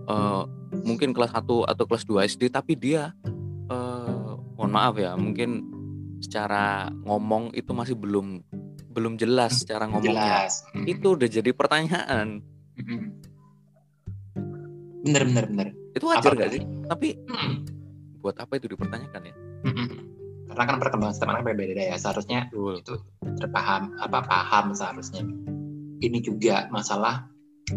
[0.07, 0.43] eh,
[0.83, 3.11] mungkin kelas 1 atau kelas 2 SD, tapi dia,
[3.71, 5.74] eh, mohon maaf ya, mungkin
[6.25, 8.41] secara ngomong itu masih belum
[8.89, 10.49] belum jelas secara ngomongnya.
[10.49, 10.85] jelas Hmm.
[10.89, 12.41] Itu udah jadi pertanyaan.
[12.75, 13.07] Hmm.
[15.05, 16.65] bener bener bener Itu wajar gak sih?
[16.89, 17.61] Tapi Hmm.
[18.19, 19.35] buat apa itu dipertanyakan ya?
[19.65, 19.89] Mm-mm.
[20.45, 22.79] karena kan perkembangan anak berbeda ya seharusnya Betul.
[22.79, 22.93] itu
[23.41, 25.25] terpaham apa paham seharusnya
[25.99, 27.25] ini juga masalah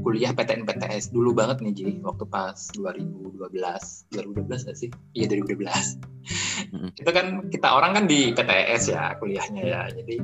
[0.05, 3.48] kuliah PTN PTS dulu banget nih jadi waktu pas 2012
[4.12, 4.92] 2012 gak sih?
[5.16, 5.64] Iya 2012
[6.68, 6.90] Mm-mm.
[6.92, 9.83] itu kan kita orang kan di PTS ya kuliahnya ya.
[9.88, 10.16] Jadi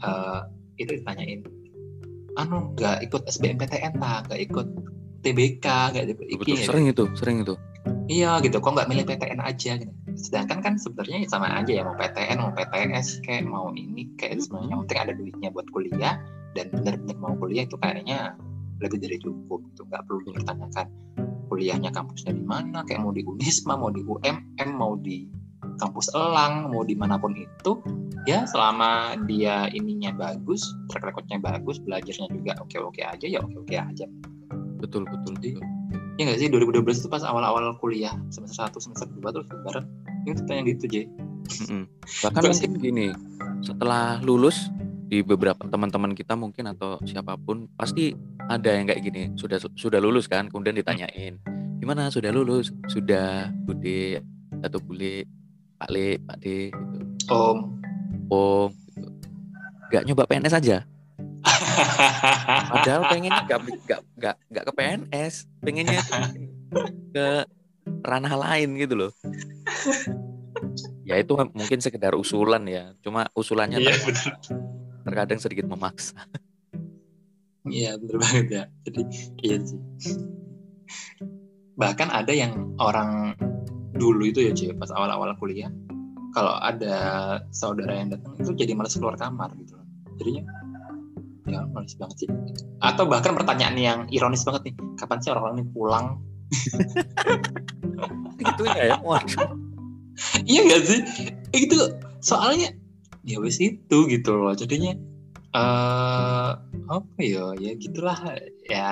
[0.00, 0.40] eh,
[0.80, 1.44] itu ditanyain
[2.38, 4.66] anu nggak ikut SBMPTN tak nggak ikut
[5.20, 7.54] TBK nggak ikut Betul, iki sering itu, sering itu.
[8.10, 9.78] Iya gitu, kok nggak milih PTN aja?
[9.78, 9.92] Gitu.
[10.18, 14.82] Sedangkan kan sebenarnya sama aja ya mau PTN, mau PTS, kayak mau ini, kayak yang
[14.84, 16.18] penting ada duitnya buat kuliah.
[16.50, 18.34] Dan benar-benar mau kuliah itu kayaknya
[18.80, 20.86] lebih dari cukup gitu, nggak perlu dipertanyakan
[21.50, 25.26] kuliahnya kampusnya di mana, kayak mau di Unisma, mau di UMM, mau di
[25.82, 27.82] kampus Elang, mau di mana pun itu,
[28.24, 34.06] ya selama dia ininya bagus, track recordnya bagus, belajarnya juga oke-oke aja, ya oke-oke aja.
[34.78, 35.34] Betul, betul.
[35.42, 35.66] Jadi, betul.
[36.16, 39.84] Ya nggak sih 2012 itu pas awal-awal kuliah semester 1 semester 2 terus lebaran
[40.28, 40.94] itu tanya gitu J.
[42.28, 43.06] Bahkan mungkin gini,
[43.64, 44.68] setelah lulus
[45.10, 48.14] di beberapa teman-teman kita mungkin atau siapa pun pasti
[48.50, 51.38] ada yang kayak gini sudah sudah lulus kan kemudian ditanyain
[51.80, 52.68] gimana sudah lulus?
[52.92, 54.20] Sudah bude
[54.60, 55.24] atau bule
[55.80, 56.98] pak le pak d gitu.
[57.32, 57.58] Om.
[58.28, 59.08] om gitu.
[59.88, 60.84] nggak nyoba PNS aja.
[62.76, 65.34] Padahal pengennya nggak nggak nggak nggak ke PNS
[65.64, 66.00] pengennya
[67.16, 67.28] ke
[68.04, 69.12] ranah lain gitu loh.
[71.08, 73.96] Ya itu mungkin sekedar usulan ya cuma usulannya Iya
[75.00, 76.28] terkadang sedikit memaksa
[77.68, 78.64] Iya bener banget ya.
[78.88, 79.00] Jadi
[79.44, 79.80] iya sih.
[81.76, 83.36] Bahkan ada yang orang
[83.96, 85.68] dulu itu ya J pas awal-awal kuliah
[86.32, 86.96] kalau ada
[87.50, 89.86] saudara yang datang itu jadi malas keluar kamar gitu loh.
[90.16, 90.42] Jadinya
[91.50, 92.28] ya malas banget sih.
[92.80, 96.06] Atau bahkan pertanyaan yang ironis banget nih, kapan sih orang-orang ini pulang?
[98.40, 99.50] gitu ya waduh
[100.44, 101.00] iya gak sih
[101.54, 101.76] itu
[102.20, 102.74] soalnya
[103.24, 104.96] ya wis itu gitu loh jadinya
[105.50, 106.50] eh
[106.90, 107.54] apa ya?
[107.58, 108.18] Ya gitulah.
[108.66, 108.90] Ya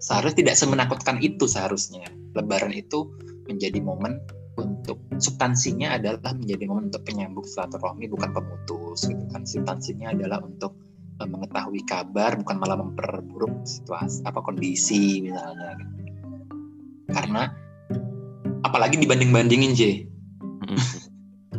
[0.00, 2.06] seharusnya tidak semenakutkan itu seharusnya.
[2.36, 3.08] Lebaran itu
[3.48, 4.20] menjadi momen
[4.56, 9.44] untuk substansinya adalah menjadi momen untuk penyambung silaturahmi bukan pemutus gitu kan.
[9.44, 10.76] Substansinya adalah untuk
[11.20, 15.76] eh, mengetahui kabar bukan malah memperburuk situasi apa kondisi misalnya.
[15.76, 15.94] Gitu.
[17.06, 17.54] karena
[18.66, 19.82] apalagi dibanding-bandingin J.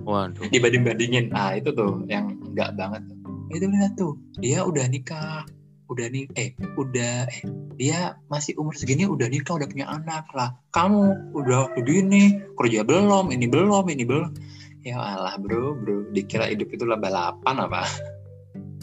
[0.04, 0.44] Waduh.
[0.56, 1.32] Dibanding-bandingin.
[1.32, 3.04] Ah itu tuh yang enggak banget
[3.52, 5.48] itu lihat tuh dia udah nikah
[5.88, 7.42] udah nih eh udah eh
[7.80, 10.52] dia masih umur segini udah nikah udah punya anak lah.
[10.76, 14.36] Kamu udah begini kerja belum ini belum ini belum.
[14.84, 16.12] Ya Allah bro bro.
[16.12, 17.88] Dikira hidup itu lah balapan apa?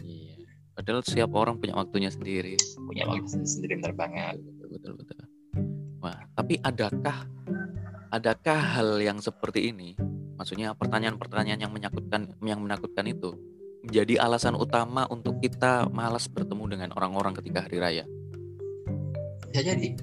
[0.01, 0.49] Iya.
[0.73, 2.57] Padahal setiap orang punya waktunya sendiri.
[2.81, 4.41] Punya waktu sendiri bener banget.
[4.41, 5.19] Betul betul betul.
[6.01, 7.29] Wah tapi adakah
[8.17, 9.93] adakah hal yang seperti ini?
[10.41, 13.37] Maksudnya pertanyaan-pertanyaan yang menyakutkan yang menakutkan itu
[13.85, 18.05] menjadi alasan utama untuk kita malas bertemu dengan orang-orang ketika hari raya?
[19.53, 19.95] Bisa jadi.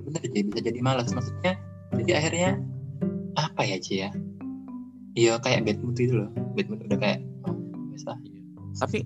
[0.00, 1.12] Bener jadi bisa jadi malas.
[1.12, 1.60] Maksudnya
[2.00, 2.50] jadi akhirnya
[3.36, 4.10] apa apa ya Ci ya?
[5.14, 6.30] Iya kayak bad mood itu loh.
[6.56, 7.54] Bad mood udah kayak oh,
[7.92, 8.16] biasa
[8.80, 9.04] Tapi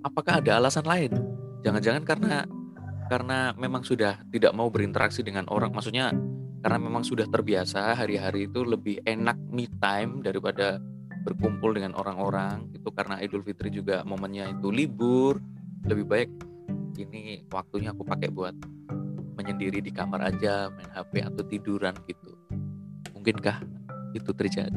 [0.00, 1.12] apakah ada alasan lain?
[1.62, 2.34] Jangan-jangan karena
[3.12, 6.08] karena memang sudah tidak mau berinteraksi dengan orang, maksudnya
[6.64, 10.80] karena memang sudah terbiasa hari-hari itu lebih enak me time daripada
[11.22, 15.38] berkumpul dengan orang-orang itu karena Idul Fitri juga momennya itu libur
[15.86, 16.30] lebih baik
[16.98, 18.54] ini waktunya aku pakai buat
[19.36, 22.36] menyendiri di kamar aja main HP atau tiduran gitu.
[23.16, 23.64] Mungkinkah
[24.12, 24.76] itu terjadi?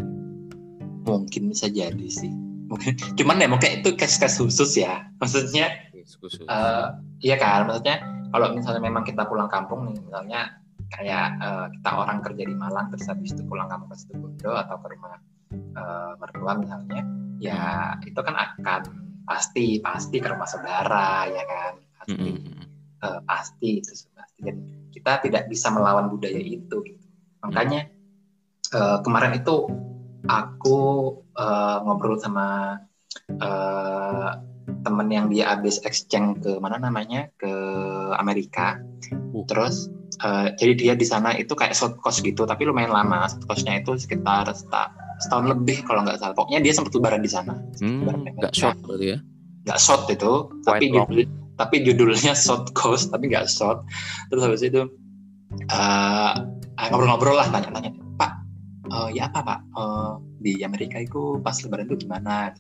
[1.06, 2.32] Mungkin bisa jadi sih.
[2.66, 5.06] Mungkin cuman ya mungkin itu case-case khusus ya.
[5.22, 5.70] Maksudnya
[6.18, 6.48] khusus.
[6.48, 6.88] eh
[7.22, 7.68] iya kan?
[7.68, 10.42] Maksudnya kalau misalnya memang kita pulang kampung nih misalnya
[10.90, 14.78] kayak eh, kita orang kerja di Malang terus habis itu pulang kampung ke Situbondo atau
[14.82, 15.20] ke rumah
[15.56, 17.02] eh, mertua misalnya
[17.40, 18.82] ya itu kan akan
[19.26, 22.64] pasti pasti ke rumah saudara ya kan pasti Mm-mm.
[23.04, 24.56] eh, pasti itu pasti dan
[24.94, 27.06] kita tidak bisa melawan budaya itu gitu.
[27.44, 27.90] makanya
[28.72, 29.68] eh, kemarin itu
[30.26, 30.80] aku
[31.36, 32.80] eh, ngobrol sama
[33.30, 34.30] eh,
[34.86, 37.54] temen yang dia habis exchange ke mana namanya ke
[38.18, 38.78] Amerika
[39.36, 39.44] Uh.
[39.46, 39.92] terus
[40.24, 43.84] eh, jadi dia di sana itu kayak short course gitu tapi lumayan lama short course-nya
[43.84, 44.48] itu sekitar
[45.24, 46.36] setahun lebih kalau nggak salah.
[46.36, 47.54] Pokoknya dia sempat lebaran di sana.
[47.80, 48.08] Hmm,
[48.40, 49.20] nggak short berarti ya?
[49.66, 51.10] nggak short itu tapi long.
[51.10, 51.26] judul
[51.56, 53.82] tapi judulnya short course tapi nggak short.
[54.30, 54.82] Terus habis itu
[55.72, 56.34] eh,
[56.78, 58.32] ah, ngobrol-ngobrol lah tanya-tanya pak
[58.92, 59.60] eh, ya apa pak?
[59.74, 60.12] Eh,
[60.46, 62.54] di Amerika itu pas lebaran itu gimana?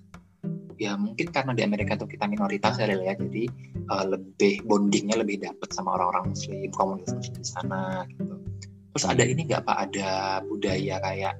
[0.75, 3.13] Ya mungkin karena di Amerika tuh kita minoritas ya ya.
[3.13, 3.43] Jadi
[3.75, 8.35] eh, lebih bondingnya lebih dapet sama orang-orang muslim komunitas muslim di sana gitu.
[8.95, 9.77] Terus ada ini nggak pak?
[9.91, 11.35] Ada budaya kayak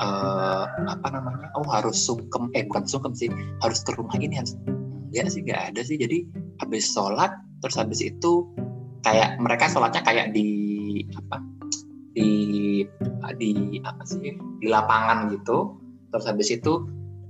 [0.00, 1.52] eh, apa namanya?
[1.60, 3.28] Oh harus sungkem eh bukan sungkem sih
[3.60, 4.56] harus ke rumah ini harus
[5.12, 5.96] enggak sih nggak ada sih.
[6.00, 6.24] Jadi
[6.60, 8.48] habis sholat terus habis itu
[9.04, 10.48] kayak mereka sholatnya kayak di
[11.16, 11.36] apa
[12.16, 12.30] di
[13.36, 13.50] di
[13.84, 15.76] apa sih di lapangan gitu.
[16.10, 16.72] Terus habis itu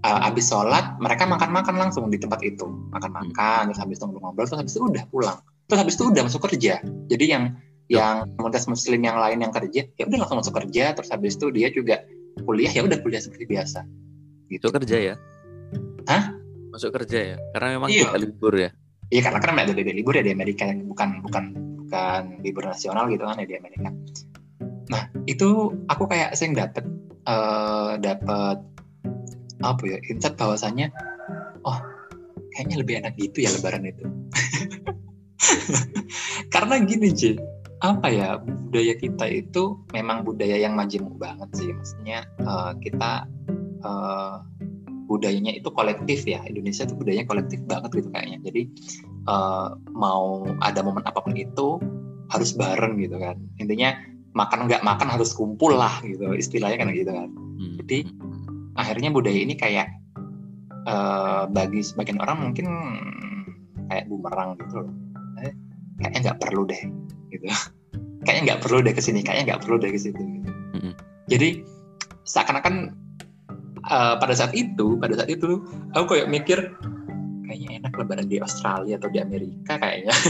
[0.07, 2.67] uh, habis sholat mereka makan-makan langsung di tempat itu.
[2.95, 5.39] Makan-makan terus habis itu ngobrol-ngobrol terus habis itu udah pulang.
[5.69, 6.83] Terus habis itu udah masuk kerja.
[7.11, 7.45] Jadi yang
[7.91, 10.95] yang komunitas muslim yang lain yang kerja ya udah langsung masuk kerja.
[10.97, 12.03] Terus habis itu dia juga
[12.45, 13.85] kuliah ya udah kuliah seperti biasa
[14.51, 15.15] itu kerja ya
[16.09, 16.35] Hah?
[16.71, 18.11] masuk kerja ya karena memang Iya.
[18.11, 18.71] tidak libur ya
[19.11, 21.45] Iya karena kan ada libur libur ya di Amerika bukan bukan
[21.83, 23.91] bukan libur nasional gitu kan ya di Amerika.
[24.87, 26.87] Nah itu aku kayak sering dapet
[27.27, 28.63] eh dapet
[29.67, 30.95] apa ya insight bahwasannya
[31.67, 31.79] oh
[32.55, 34.07] kayaknya lebih enak gitu ya Lebaran itu.
[36.55, 37.35] karena gini Jin
[37.81, 41.73] apa ya budaya kita itu memang budaya yang majemuk banget sih.
[41.73, 43.25] Maksudnya eh, kita
[43.81, 44.37] eh,
[45.09, 46.45] budayanya itu kolektif ya.
[46.45, 48.39] Indonesia itu budayanya kolektif banget gitu kayaknya.
[48.45, 48.63] Jadi
[49.27, 51.81] eh, mau ada momen apa pun itu
[52.29, 53.41] harus bareng gitu kan.
[53.57, 53.97] Intinya
[54.37, 57.29] makan nggak makan harus kumpul lah gitu istilahnya kan gitu kan.
[57.33, 57.77] Hmm.
[57.83, 57.99] Jadi,
[58.79, 59.89] akhirnya budaya ini kayak
[60.85, 62.69] eh, bagi sebagian orang mungkin
[63.89, 64.93] kayak bumerang gitu loh.
[66.01, 67.00] Kayaknya nggak perlu deh
[67.31, 67.47] gitu
[68.27, 70.51] kayaknya nggak perlu deh ke sini kayaknya nggak perlu deh ke situ gitu.
[70.77, 70.93] Mm-mm.
[71.31, 71.49] jadi
[72.29, 72.95] seakan-akan
[73.89, 75.65] eh, pada saat itu pada saat itu
[75.97, 76.59] aku kayak mikir
[77.49, 80.15] kayaknya enak lebaran di Australia atau di Amerika kayaknya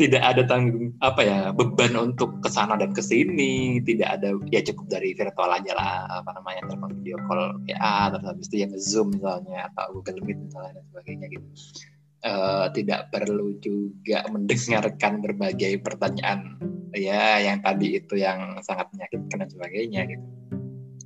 [0.00, 4.60] tidak ada tanggung apa ya beban untuk ke sana dan ke sini tidak ada ya
[4.64, 8.72] cukup dari virtual aja lah apa namanya telepon video call ya terus habis itu yang
[8.76, 11.46] zoom misalnya atau Google Meet misalnya dan sebagainya gitu
[12.24, 16.56] Eh, tidak perlu juga mendengarkan berbagai pertanyaan
[16.96, 20.26] ya yang tadi itu yang sangat menyakitkan dan sebagainya gitu.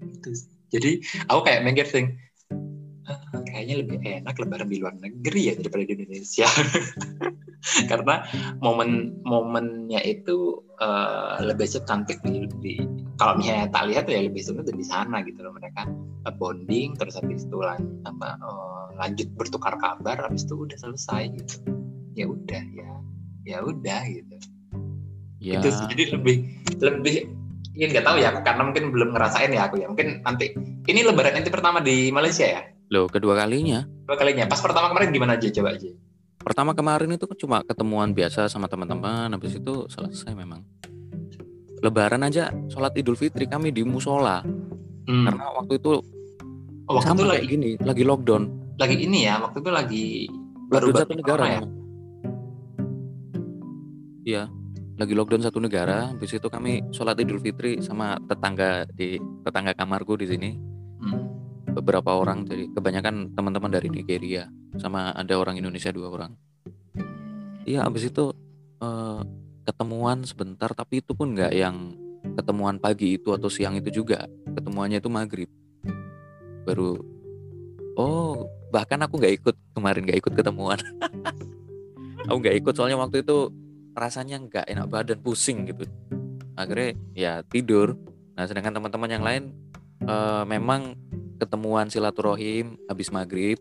[0.06, 0.30] Itu
[0.70, 0.90] jadi
[1.26, 2.14] aku kayak mikir sing
[3.10, 6.46] "Ah, kayaknya lebih enak lebaran di luar negeri ya daripada di Indonesia.
[7.90, 8.14] Karena
[8.62, 12.74] momen momennya itu eh, lebih substantif di, di
[13.20, 15.84] kalau misalnya tak lihat ya lebih substantif di sana gitu loh mereka.
[16.24, 21.22] Eh, bonding terus habis itu lan, apa eh, lanjut bertukar kabar habis itu udah selesai
[21.36, 21.56] gitu.
[22.16, 22.90] Ya udah ya
[23.44, 24.36] ya udah gitu.
[25.40, 25.60] Ya.
[25.60, 26.36] Itu jadi lebih
[26.80, 27.14] lebih
[27.76, 29.86] ya nggak tahu ya karena mungkin belum ngerasain ya aku ya.
[29.88, 30.52] Mungkin nanti
[30.88, 32.60] ini lebaran nanti pertama di Malaysia ya?
[32.90, 33.86] Loh kedua kalinya.
[34.08, 34.50] Dua kalinya.
[34.50, 35.92] Pas pertama kemarin gimana aja coba aja
[36.40, 40.64] pertama kemarin itu kan cuma ketemuan biasa sama teman-teman habis itu selesai memang.
[41.80, 44.44] Lebaran aja sholat idul fitri kami di musola.
[45.08, 45.26] Hmm.
[45.26, 45.92] karena waktu itu
[46.86, 48.42] Oh, waktu sama itu lagi gini lagi lockdown.
[48.74, 51.60] lagi ini ya waktu itu lagi lockdown baru satu negara ya?
[54.22, 54.42] iya
[54.98, 59.16] lagi lockdown satu negara habis itu kami sholat idul fitri sama tetangga di
[59.46, 60.50] tetangga kamarku di sini.
[61.00, 61.30] Hmm.
[61.70, 66.32] beberapa orang jadi kebanyakan teman-teman dari Nigeria sama ada orang Indonesia dua orang.
[67.66, 68.30] Iya habis itu
[68.82, 69.20] eh,
[69.66, 71.94] ketemuan sebentar tapi itu pun nggak yang
[72.36, 74.28] ketemuan pagi itu atau siang itu juga.
[74.54, 75.50] Ketemuannya itu maghrib.
[76.62, 77.00] Baru
[77.98, 79.56] oh bahkan aku nggak ikut.
[79.74, 80.78] Kemarin nggak ikut ketemuan.
[82.28, 83.50] Aku nggak ikut soalnya waktu itu
[83.96, 85.88] rasanya nggak enak badan pusing gitu.
[86.54, 87.96] Akhirnya ya tidur.
[88.36, 89.42] Nah sedangkan teman-teman yang lain
[90.04, 90.94] uh, memang
[91.40, 93.56] ketemuan silaturahim habis maghrib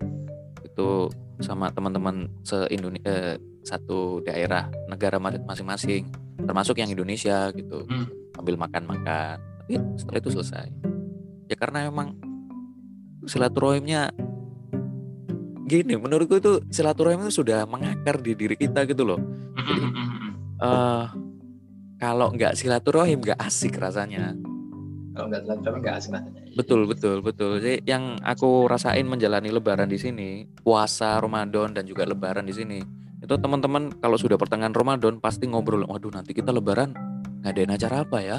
[0.80, 1.12] itu
[1.44, 3.36] sama teman-teman se Indonesia eh,
[3.68, 6.08] satu daerah negara masing-masing
[6.40, 7.84] termasuk yang Indonesia gitu.
[7.84, 8.08] Hmm.
[8.40, 10.68] ambil makan-makan tapi setelah itu selesai.
[11.52, 12.16] Ya karena emang
[13.28, 14.16] silaturahimnya
[15.68, 19.20] gini menurutku itu silaturahim itu sudah mengakar di diri kita gitu loh.
[19.60, 19.86] Jadi
[20.64, 21.06] uh,
[22.00, 24.34] kalau nggak silaturahim nggak asik rasanya
[25.20, 27.52] kalau nggak silaturahim nggak asik rasanya betul betul betul.
[27.60, 32.80] Jadi yang aku rasain menjalani lebaran di sini puasa Ramadan dan juga lebaran di sini
[33.20, 36.96] itu teman-teman kalau sudah pertengahan Ramadan pasti ngobrol waduh nanti kita lebaran
[37.44, 38.38] ngadain acara apa ya?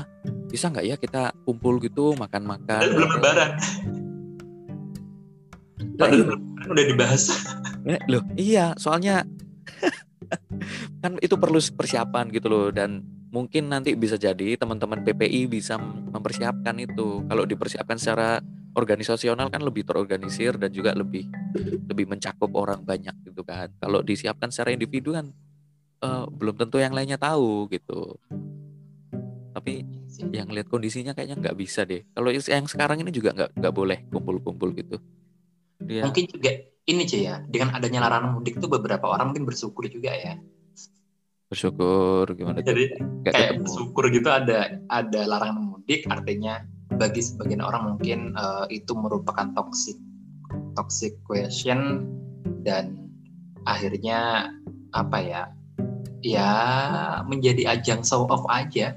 [0.48, 2.80] Bisa nggak ya kita kumpul gitu makan-makan?
[2.96, 3.50] Belum lebaran.
[6.00, 6.32] Nah, iya.
[6.64, 7.22] udah dibahas.
[7.84, 9.24] Eh, loh iya soalnya
[11.04, 16.74] kan itu perlu persiapan gitu loh dan mungkin nanti bisa jadi teman-teman PPI bisa mempersiapkan
[16.82, 17.22] itu.
[17.30, 18.42] Kalau dipersiapkan secara
[18.74, 21.26] organisasional kan lebih terorganisir dan juga lebih
[21.86, 23.70] lebih mencakup orang banyak gitu kan.
[23.78, 25.30] Kalau disiapkan secara individu kan
[26.02, 28.18] uh, belum tentu yang lainnya tahu gitu.
[29.50, 29.82] Tapi
[30.30, 32.02] yang lihat kondisinya kayaknya nggak bisa deh.
[32.14, 34.98] Kalau yang sekarang ini juga nggak nggak boleh kumpul-kumpul gitu.
[35.80, 36.04] Dia...
[36.06, 36.50] Mungkin juga
[36.86, 40.34] ini sih ya dengan adanya larangan mudik tuh beberapa orang mungkin bersyukur juga ya
[41.50, 42.94] bersyukur gimana jadi
[43.26, 43.62] Gak kayak ketemu.
[43.66, 46.62] bersyukur gitu ada ada larangan mudik artinya
[46.94, 49.98] bagi sebagian orang mungkin uh, itu merupakan toxic
[50.74, 52.06] toxic question
[52.62, 53.10] dan
[53.66, 54.50] akhirnya
[54.94, 55.42] apa ya
[56.20, 56.52] ya
[57.24, 58.96] menjadi ajang show off aja.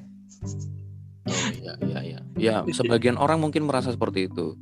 [1.23, 2.19] Oh, iya iya iya.
[2.35, 4.59] Ya sebagian orang mungkin merasa seperti itu.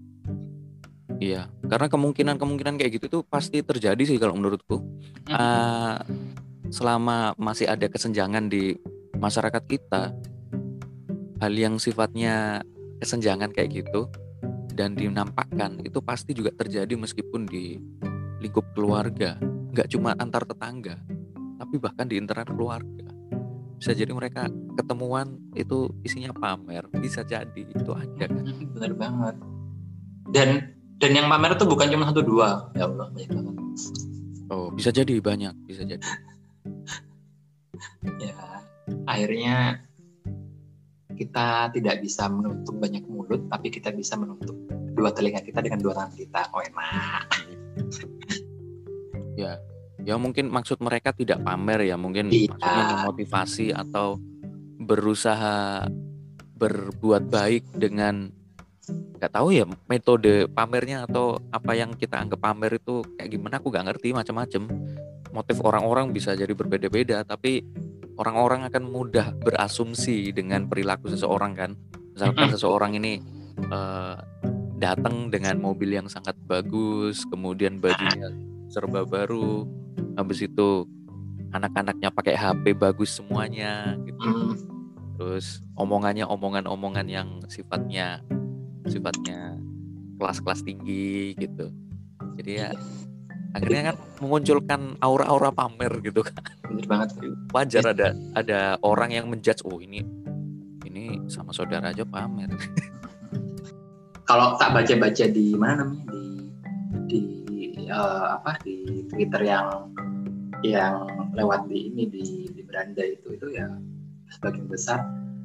[1.22, 4.82] Iya karena kemungkinan kemungkinan kayak gitu tuh pasti terjadi sih kalau menurutku.
[5.30, 5.98] Uh,
[6.72, 8.80] selama masih ada kesenjangan di
[9.20, 10.16] masyarakat kita
[11.44, 12.64] hal yang sifatnya
[13.04, 14.08] kesenjangan kayak gitu
[14.72, 17.76] dan dinampakkan itu pasti juga terjadi meskipun di
[18.40, 19.36] lingkup keluarga.
[19.72, 20.96] Nggak cuma antar tetangga
[21.62, 23.12] tapi bahkan di internal keluarga.
[23.78, 26.90] Bisa jadi mereka ketemuan itu isinya pamer.
[26.98, 29.36] Bisa jadi itu aja kan benar banget.
[30.32, 30.50] Dan
[30.98, 32.72] dan yang pamer itu bukan cuma satu dua.
[32.74, 33.56] Ya Allah banyak banget.
[34.52, 36.02] Oh bisa jadi banyak bisa jadi
[38.22, 38.66] ya
[39.06, 39.82] akhirnya
[41.16, 44.58] kita tidak bisa menutup banyak mulut tapi kita bisa menutup
[44.98, 46.42] dua telinga kita dengan dua tangan kita.
[46.54, 47.24] Oh enak.
[49.38, 49.62] Ya
[50.02, 52.50] ya mungkin maksud mereka tidak pamer ya mungkin iya.
[52.50, 54.18] maksudnya memotivasi atau
[54.82, 55.86] berusaha
[56.58, 58.34] berbuat baik dengan
[59.22, 63.70] nggak tahu ya metode pamernya atau apa yang kita anggap pamer itu kayak gimana aku
[63.70, 64.62] nggak ngerti macam-macam.
[65.32, 67.64] Motif orang-orang bisa jadi berbeda-beda tapi
[68.22, 71.72] orang-orang akan mudah berasumsi dengan perilaku seseorang kan?
[72.14, 73.18] Misalkan seseorang ini
[73.74, 74.22] uh,
[74.78, 78.34] datang dengan mobil yang sangat bagus kemudian bajunya
[78.70, 79.70] serba baru
[80.18, 80.90] habis itu
[81.54, 84.26] anak-anaknya pakai HP bagus semuanya gitu.
[84.26, 84.54] Mm.
[85.22, 88.26] terus omongannya omongan-omongan yang sifatnya
[88.90, 89.54] sifatnya
[90.18, 91.70] kelas-kelas tinggi gitu.
[92.42, 92.74] Jadi ya
[93.52, 96.44] akhirnya kan memunculkan aura-aura pamer gitu kan.
[96.68, 97.10] Bener banget
[97.52, 100.04] wajar ada ada orang yang menjudge oh ini
[100.88, 102.52] ini sama saudara aja pamer.
[104.30, 106.08] Kalau tak baca-baca di mana namanya
[107.08, 107.60] di di
[107.92, 108.56] uh, apa?
[108.64, 109.92] Di Twitter yang
[110.62, 113.68] yang lewat di ini di di beranda itu itu ya
[114.30, 115.02] sebagian besar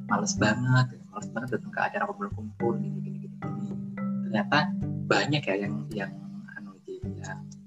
[0.07, 3.73] males banget males banget datang ke acara kumpul-kumpul gini gini gini
[4.29, 4.71] ternyata
[5.09, 6.26] banyak ya yang yang ya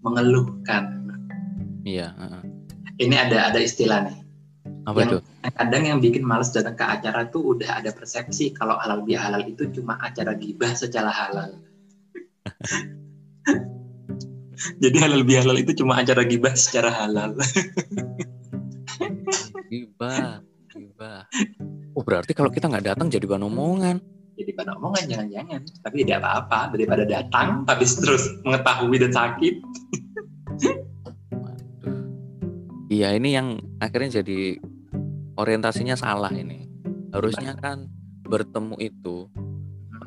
[0.05, 1.01] mengeluhkan.
[1.85, 2.13] Iya.
[2.17, 2.45] Uh.
[3.01, 4.19] Ini ada ada istilah nih.
[4.85, 5.19] Apa yang, itu?
[5.57, 9.69] Kadang yang bikin males datang ke acara tuh udah ada persepsi kalau halal bihalal itu
[9.73, 11.57] cuma acara gibah secara halal.
[14.85, 17.33] Jadi halal bihalal itu cuma acara gibah secara halal.
[19.73, 21.25] gibah, gibah.
[21.97, 23.97] Oh berarti kalau kita nggak datang jadi bahan omongan
[24.41, 25.61] jadi bahan omongan jangan-jangan.
[25.85, 26.73] Tapi tidak apa-apa.
[26.73, 29.55] Daripada datang habis terus mengetahui dan sakit.
[32.91, 34.59] Iya ini yang akhirnya jadi
[35.37, 36.67] orientasinya salah ini.
[37.13, 37.87] Harusnya kan
[38.25, 39.29] bertemu itu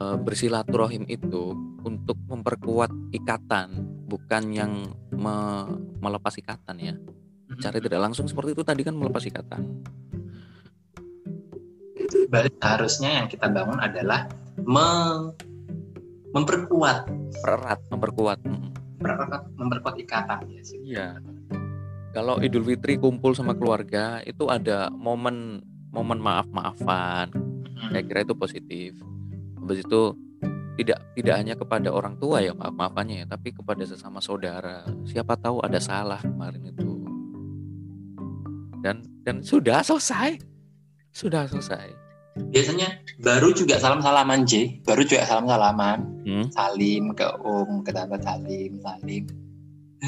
[0.02, 1.56] eh, bersilaturahim itu
[1.86, 4.72] untuk memperkuat ikatan bukan yang
[5.14, 5.64] me
[6.02, 6.96] melepas ikatan ya.
[7.54, 9.93] Cari tidak langsung seperti itu tadi kan melepas ikatan
[12.30, 14.30] Berarti harusnya yang kita bangun adalah
[14.64, 14.88] me
[16.34, 17.06] memperkuat,
[17.46, 18.42] Pererat, memperkuat.
[18.98, 20.80] Memperkuat, memperkuat ikatan ya sih.
[20.82, 21.22] Iya.
[22.14, 25.62] Kalau Idul Fitri kumpul sama keluarga itu ada momen
[25.94, 27.30] momen maaf-maafan.
[27.90, 28.08] Saya Hmm.
[28.10, 28.98] kira itu positif.
[29.62, 30.02] Habis itu
[30.74, 34.86] tidak tidak hanya kepada orang tua ya maaf-maafannya ya, tapi kepada sesama saudara.
[35.06, 36.98] Siapa tahu ada salah kemarin itu.
[38.82, 40.42] Dan dan sudah selesai.
[41.14, 42.03] Sudah selesai.
[42.34, 46.48] Biasanya baru juga salam-salaman J, baru juga salam-salaman, Hmm?
[46.56, 49.24] salim ke om, ke tante salim, salim.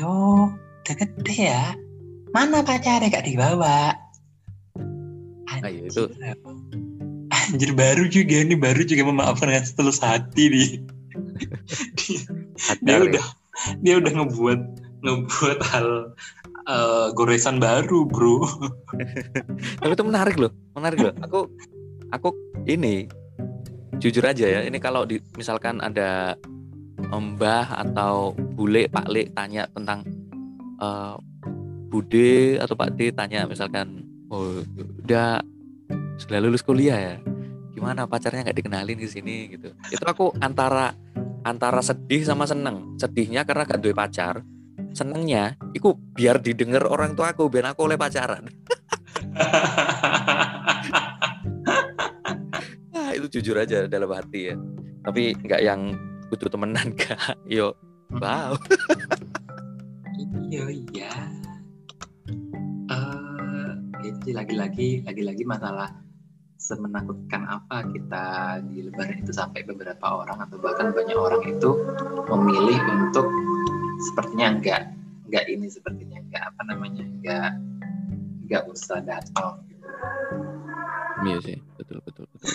[0.01, 0.49] Oh,
[0.81, 1.75] udah gede ya.
[2.33, 3.93] Mana pacarnya gak dibawa?
[5.47, 6.09] Ah, iya, itu.
[7.29, 10.69] Anjir baru juga nih, baru juga memaafkan dengan setulus hati nih.
[11.99, 12.19] dia,
[12.81, 13.05] dia ya.
[13.05, 13.25] udah
[13.85, 14.59] dia udah ngebuat
[15.05, 15.87] ngebuat hal
[16.65, 18.43] eh, goresan baru, bro.
[19.79, 21.13] Tapi itu menarik loh, menarik loh.
[21.23, 21.39] Aku
[22.11, 22.33] aku
[22.65, 23.05] ini
[23.97, 26.35] jujur aja ya, ini kalau di, misalkan ada
[27.11, 30.03] mbah atau bule, Pak Le tanya tentang
[30.81, 31.15] eh,
[31.85, 34.59] Bude atau Pak D tanya misalkan oh
[34.99, 35.39] udah
[36.19, 37.15] sudah lulus kuliah ya.
[37.71, 39.71] Gimana pacarnya nggak dikenalin di sini gitu.
[39.87, 40.91] Itu aku antara
[41.47, 42.99] antara sedih sama seneng.
[42.99, 44.43] Sedihnya karena gak duwe pacar.
[44.91, 48.43] Senengnya iku biar didengar orang tua aku biar aku oleh pacaran.
[53.25, 54.55] Itu jujur aja dalam hati ya.
[55.01, 55.97] Tapi nggak yang
[56.29, 57.41] butuh temenan kak.
[57.49, 57.73] Yo,
[58.21, 58.53] wow.
[60.53, 61.11] iya iya.
[62.85, 63.71] Eh,
[64.05, 65.89] itu lagi-lagi lagi-lagi masalah
[66.61, 68.25] semenakutkan apa kita
[68.69, 71.81] di lebaran itu sampai beberapa orang atau bahkan banyak orang itu
[72.29, 73.25] memilih untuk
[74.05, 74.81] sepertinya enggak
[75.25, 77.49] enggak ini sepertinya enggak apa namanya enggak
[78.45, 79.65] enggak usah datang
[81.25, 82.53] Iya sih, betul betul betul.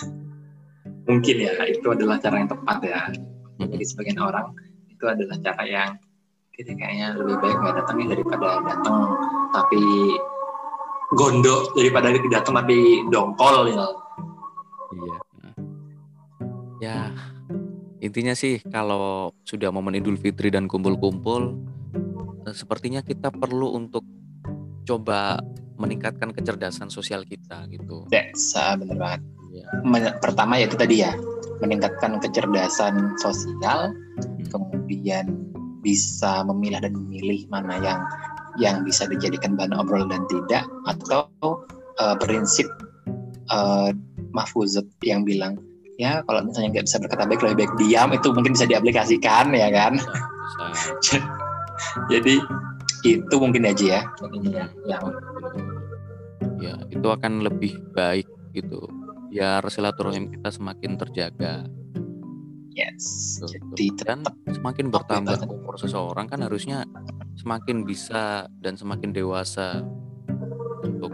[1.11, 3.01] Mungkin ya itu adalah cara yang tepat ya
[3.59, 3.67] Mm-mm.
[3.67, 4.47] bagi sebagian orang
[4.87, 5.91] itu adalah cara yang
[6.55, 8.99] kita kayaknya lebih baik nggak datang nih daripada datang
[9.51, 9.83] tapi
[11.11, 13.87] gondok daripada datang tapi dongkol ya.
[14.91, 15.17] Iya.
[16.81, 16.99] Ya,
[18.01, 21.61] intinya sih kalau sudah momen Idul Fitri dan kumpul-kumpul,
[22.47, 24.01] eh, sepertinya kita perlu untuk
[24.87, 25.37] coba
[25.77, 28.09] meningkatkan kecerdasan sosial kita gitu.
[28.09, 29.21] Yes, ah, bener banget.
[29.51, 29.65] Iya.
[29.83, 31.11] Men- Pertama ya itu tadi ya
[31.61, 33.93] meningkatkan kecerdasan sosial,
[34.49, 35.29] kemudian
[35.85, 38.01] bisa memilah dan memilih mana yang
[38.59, 41.27] yang bisa dijadikan bahan obrolan dan tidak, atau
[42.01, 42.67] eh, prinsip
[43.51, 43.89] eh,
[44.31, 45.59] mahfuzat yang bilang
[45.99, 49.69] ya kalau misalnya nggak bisa berkata baik lebih baik diam itu mungkin bisa diaplikasikan ya
[49.69, 49.93] kan.
[49.99, 50.63] Bisa,
[50.97, 51.17] bisa.
[52.11, 52.35] Jadi
[53.01, 54.01] itu mungkin aja ya
[54.85, 54.97] ya
[56.61, 58.85] Ya, itu akan lebih baik gitu.
[59.31, 61.63] Biar silaturahim kita semakin terjaga.
[62.75, 63.39] yes.
[63.39, 66.83] Betul, Jadi dan semakin bertambah umur seseorang kan harusnya
[67.39, 69.83] semakin bisa dan semakin dewasa
[70.83, 71.11] untuk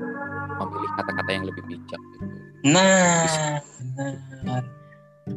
[0.57, 2.25] memilih kata-kata yang lebih bijak gitu.
[2.73, 3.61] Nah,
[3.95, 4.63] benar.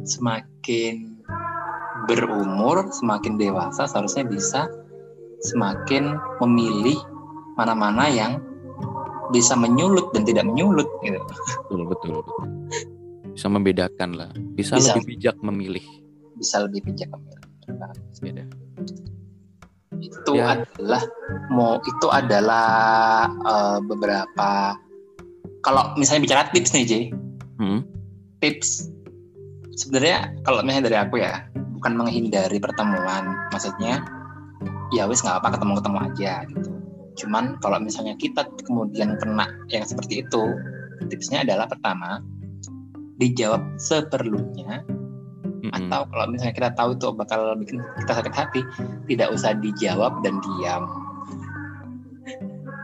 [0.01, 1.21] Semakin
[2.09, 4.65] berumur, semakin dewasa, seharusnya bisa
[5.41, 6.97] semakin memilih
[7.57, 8.41] mana-mana yang
[9.31, 11.17] bisa menyulut dan tidak menyulut gitu.
[11.67, 12.41] Betul, betul, betul.
[13.31, 14.29] Bisa membedakan lah.
[14.55, 14.93] Bisa, Bisa.
[14.95, 15.85] lebih bijak memilih.
[16.35, 17.47] Bisa lebih bijak memilih.
[18.21, 18.43] Beda.
[20.01, 20.59] Itu Ya.
[20.59, 21.03] adalah
[21.51, 22.69] mau itu adalah
[23.31, 24.75] eh, beberapa
[25.61, 27.03] kalau misalnya bicara tips nih, Jay.
[27.61, 27.85] Hmm,
[28.41, 28.89] tips
[29.77, 31.45] sebenarnya kalau misalnya dari aku ya
[31.79, 34.03] bukan menghindari pertemuan maksudnya
[34.93, 36.71] ya wis nggak apa ketemu ketemu aja gitu
[37.21, 40.57] cuman kalau misalnya kita kemudian kena yang seperti itu
[41.07, 42.21] tipsnya adalah pertama
[43.21, 44.81] dijawab seperlunya
[45.61, 45.69] mm-mm.
[45.69, 48.61] atau kalau misalnya kita tahu itu bakal bikin kita sakit hati
[49.05, 50.89] tidak usah dijawab dan diam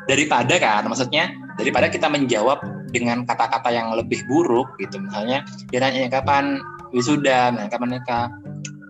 [0.05, 2.61] daripada kan maksudnya daripada kita menjawab
[2.93, 6.61] dengan kata-kata yang lebih buruk gitu misalnya dia nanya kapan
[6.95, 8.31] wisuda nah kapan nikah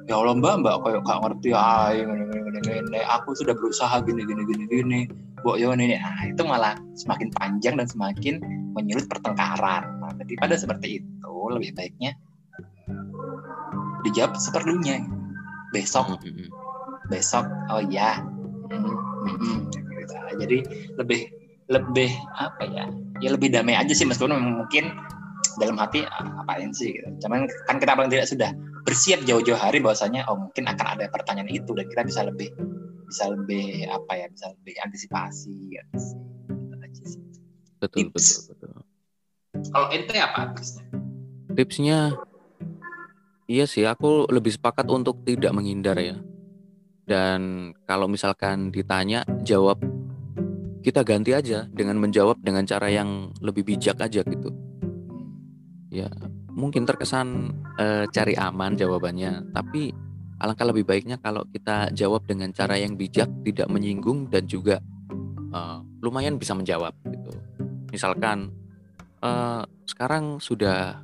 [0.06, 3.00] ya Allah mbak mbak kayak gak ngerti gini, gini.
[3.08, 5.02] aku sudah berusaha gini gini gini gini
[5.46, 8.42] bu yo ini nah itu malah semakin panjang dan semakin
[8.74, 10.02] menyulut pertengkaran.
[10.02, 12.14] Nah, daripada seperti itu lebih baiknya
[14.06, 15.04] dijawab seperlunya.
[15.74, 16.18] Besok.
[17.12, 17.46] Besok.
[17.70, 18.22] Oh ya
[18.68, 19.58] Hmm, hmm, hmm.
[19.72, 20.16] Gitu.
[20.44, 20.58] jadi
[21.00, 21.22] lebih
[21.72, 22.86] lebih apa ya?
[23.24, 24.92] Ya lebih damai aja sih meskipun mungkin
[25.58, 27.26] dalam hati "Ah, apain sih gitu.
[27.26, 28.50] cuman kan kita paling tidak sudah
[28.86, 32.54] bersiap jauh-jauh hari bahwasanya oh mungkin akan ada pertanyaan itu dan kita bisa lebih
[33.08, 35.98] bisa lebih apa ya bisa lebih antisipasi gitu
[36.84, 37.24] aja sih.
[37.78, 38.52] Betul, Tips.
[38.52, 38.84] betul, betul.
[39.72, 40.84] kalau ente apa tipsnya
[41.56, 42.00] tipsnya
[43.48, 46.20] iya sih aku lebih sepakat untuk tidak menghindar ya
[47.08, 49.80] dan kalau misalkan ditanya jawab
[50.84, 54.52] kita ganti aja dengan menjawab dengan cara yang lebih bijak aja gitu
[55.92, 56.12] ya
[56.52, 59.94] mungkin terkesan uh, cari aman jawabannya tapi
[60.38, 64.78] alangkah lebih baiknya kalau kita jawab dengan cara yang bijak tidak menyinggung dan juga
[65.54, 67.34] uh, lumayan bisa menjawab gitu.
[67.90, 68.54] Misalkan
[69.26, 71.02] uh, sekarang sudah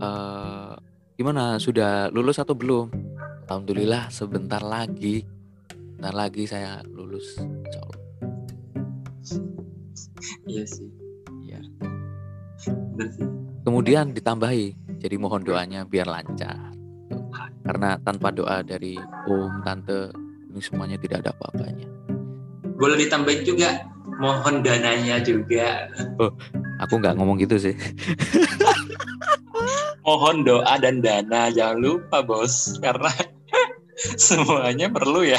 [0.00, 0.74] uh,
[1.16, 2.92] gimana sudah lulus atau belum?
[3.48, 5.26] Alhamdulillah sebentar lagi
[6.00, 7.34] sebentar lagi saya lulus
[10.46, 10.90] iya sih.
[11.48, 11.60] Iya.
[13.64, 16.69] Kemudian ditambahi jadi mohon doanya biar lancar
[17.70, 18.98] karena tanpa doa dari
[19.30, 20.10] om tante
[20.50, 21.86] ini semuanya tidak ada apa-apanya.
[22.74, 23.86] Boleh ditambahin juga
[24.18, 25.86] mohon dananya juga.
[26.18, 26.34] Oh
[26.82, 27.78] aku nggak ngomong gitu sih.
[30.02, 32.74] Mohon doa dan dana jangan lupa bos.
[32.82, 33.14] Karena
[34.26, 35.38] semuanya perlu ya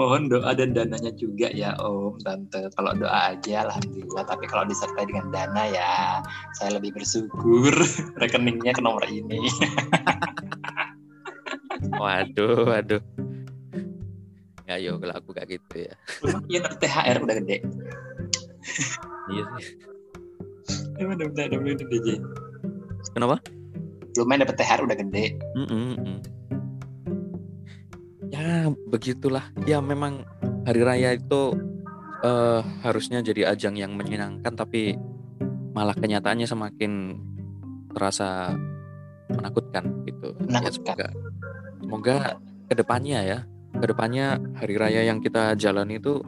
[0.00, 2.72] mohon doa dan dananya juga ya Om Tante.
[2.72, 4.24] Kalau doa aja Alhamdulillah.
[4.24, 5.90] Tapi kalau disertai dengan dana ya
[6.56, 7.76] saya lebih bersyukur
[8.22, 9.44] rekeningnya ke nomor ini.
[12.00, 13.02] Waduh waduh.
[14.68, 15.94] Ya yo kalau aku gak gitu ya.
[16.48, 17.56] Iya THR udah gede.
[19.32, 19.44] Iya.
[20.68, 22.14] Sih udah udah udah udah gede
[23.16, 23.36] kenapa?
[24.16, 25.24] Lumayan dapet THR udah gede.
[25.56, 26.39] Mm -mm
[28.40, 30.24] ya begitulah ya memang
[30.64, 31.52] hari raya itu
[32.24, 34.96] uh, harusnya jadi ajang yang menyenangkan tapi
[35.76, 37.20] malah kenyataannya semakin
[37.92, 38.56] terasa
[39.30, 40.64] menakutkan gitu ya, menakutkan.
[40.64, 41.08] ya semoga
[41.80, 42.16] semoga
[42.70, 43.38] ke depannya ya
[43.76, 44.26] ke depannya
[44.58, 46.18] hari raya yang kita jalani itu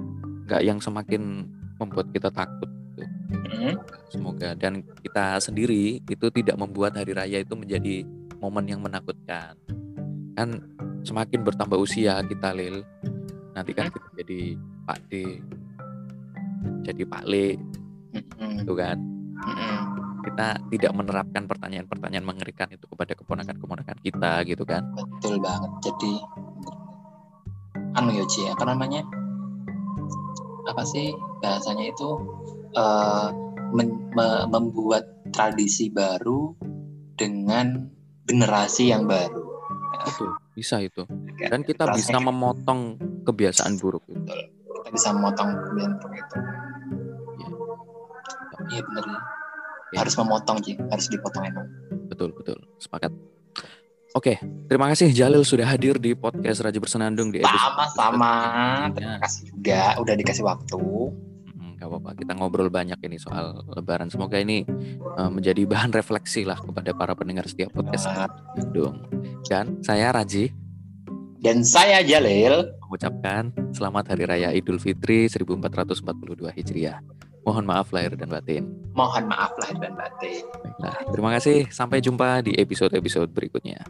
[0.46, 1.48] nggak yang semakin
[1.80, 3.02] membuat kita takut gitu.
[3.34, 3.74] mm-hmm.
[4.12, 8.06] semoga dan kita sendiri itu tidak membuat hari raya itu menjadi
[8.38, 9.58] momen yang menakutkan
[10.34, 10.48] kan
[11.02, 12.82] semakin bertambah usia kita Lil.
[13.52, 14.56] Nanti kan kita jadi
[14.88, 15.12] Pak D
[16.82, 17.58] jadi Pak Le
[18.12, 18.98] mm itu kan?
[20.22, 24.86] Kita tidak menerapkan pertanyaan-pertanyaan mengerikan itu kepada keponakan-keponakan kita gitu kan?
[24.94, 25.70] Betul banget.
[25.82, 26.12] Jadi
[27.98, 29.02] anu Yoji ya, apa namanya?
[30.70, 31.10] Apa sih
[31.42, 32.10] bahasanya itu?
[32.72, 33.34] Uh,
[33.74, 36.54] men, me, membuat tradisi baru
[37.18, 37.90] dengan
[38.30, 39.42] generasi yang baru.
[40.06, 41.04] Betul, bisa itu.
[41.40, 44.20] Dan kita bisa memotong kebiasaan buruk itu.
[44.22, 46.36] Kita bisa memotong kebiasaan buruk itu.
[47.32, 47.48] Iya,
[48.72, 49.20] iya benar ya.
[49.92, 49.98] ya.
[50.04, 51.66] Harus memotong sih, harus dipotong emang.
[52.08, 52.60] Betul, betul.
[52.76, 53.12] Sepakat.
[54.12, 54.36] Oke,
[54.68, 58.34] terima kasih Jalil sudah hadir di podcast Raja Bersenandung di episode Sama-sama.
[58.92, 60.80] Terima kasih juga udah dikasih waktu
[61.82, 64.06] gak apa-apa kita ngobrol banyak ini soal lebaran.
[64.06, 64.62] Semoga ini
[65.18, 68.06] uh, menjadi bahan refleksi lah kepada para pendengar setiap podcast
[68.70, 69.02] dong.
[69.42, 70.54] Dan saya Raji.
[71.42, 72.70] Dan saya Jalil.
[72.86, 77.02] Mengucapkan selamat hari raya Idul Fitri 1442 Hijriah.
[77.42, 78.70] Mohon maaf lahir dan batin.
[78.94, 80.46] Mohon maaf lahir dan batin.
[80.62, 81.66] Baiklah, terima kasih.
[81.74, 83.82] Sampai jumpa di episode-episode berikutnya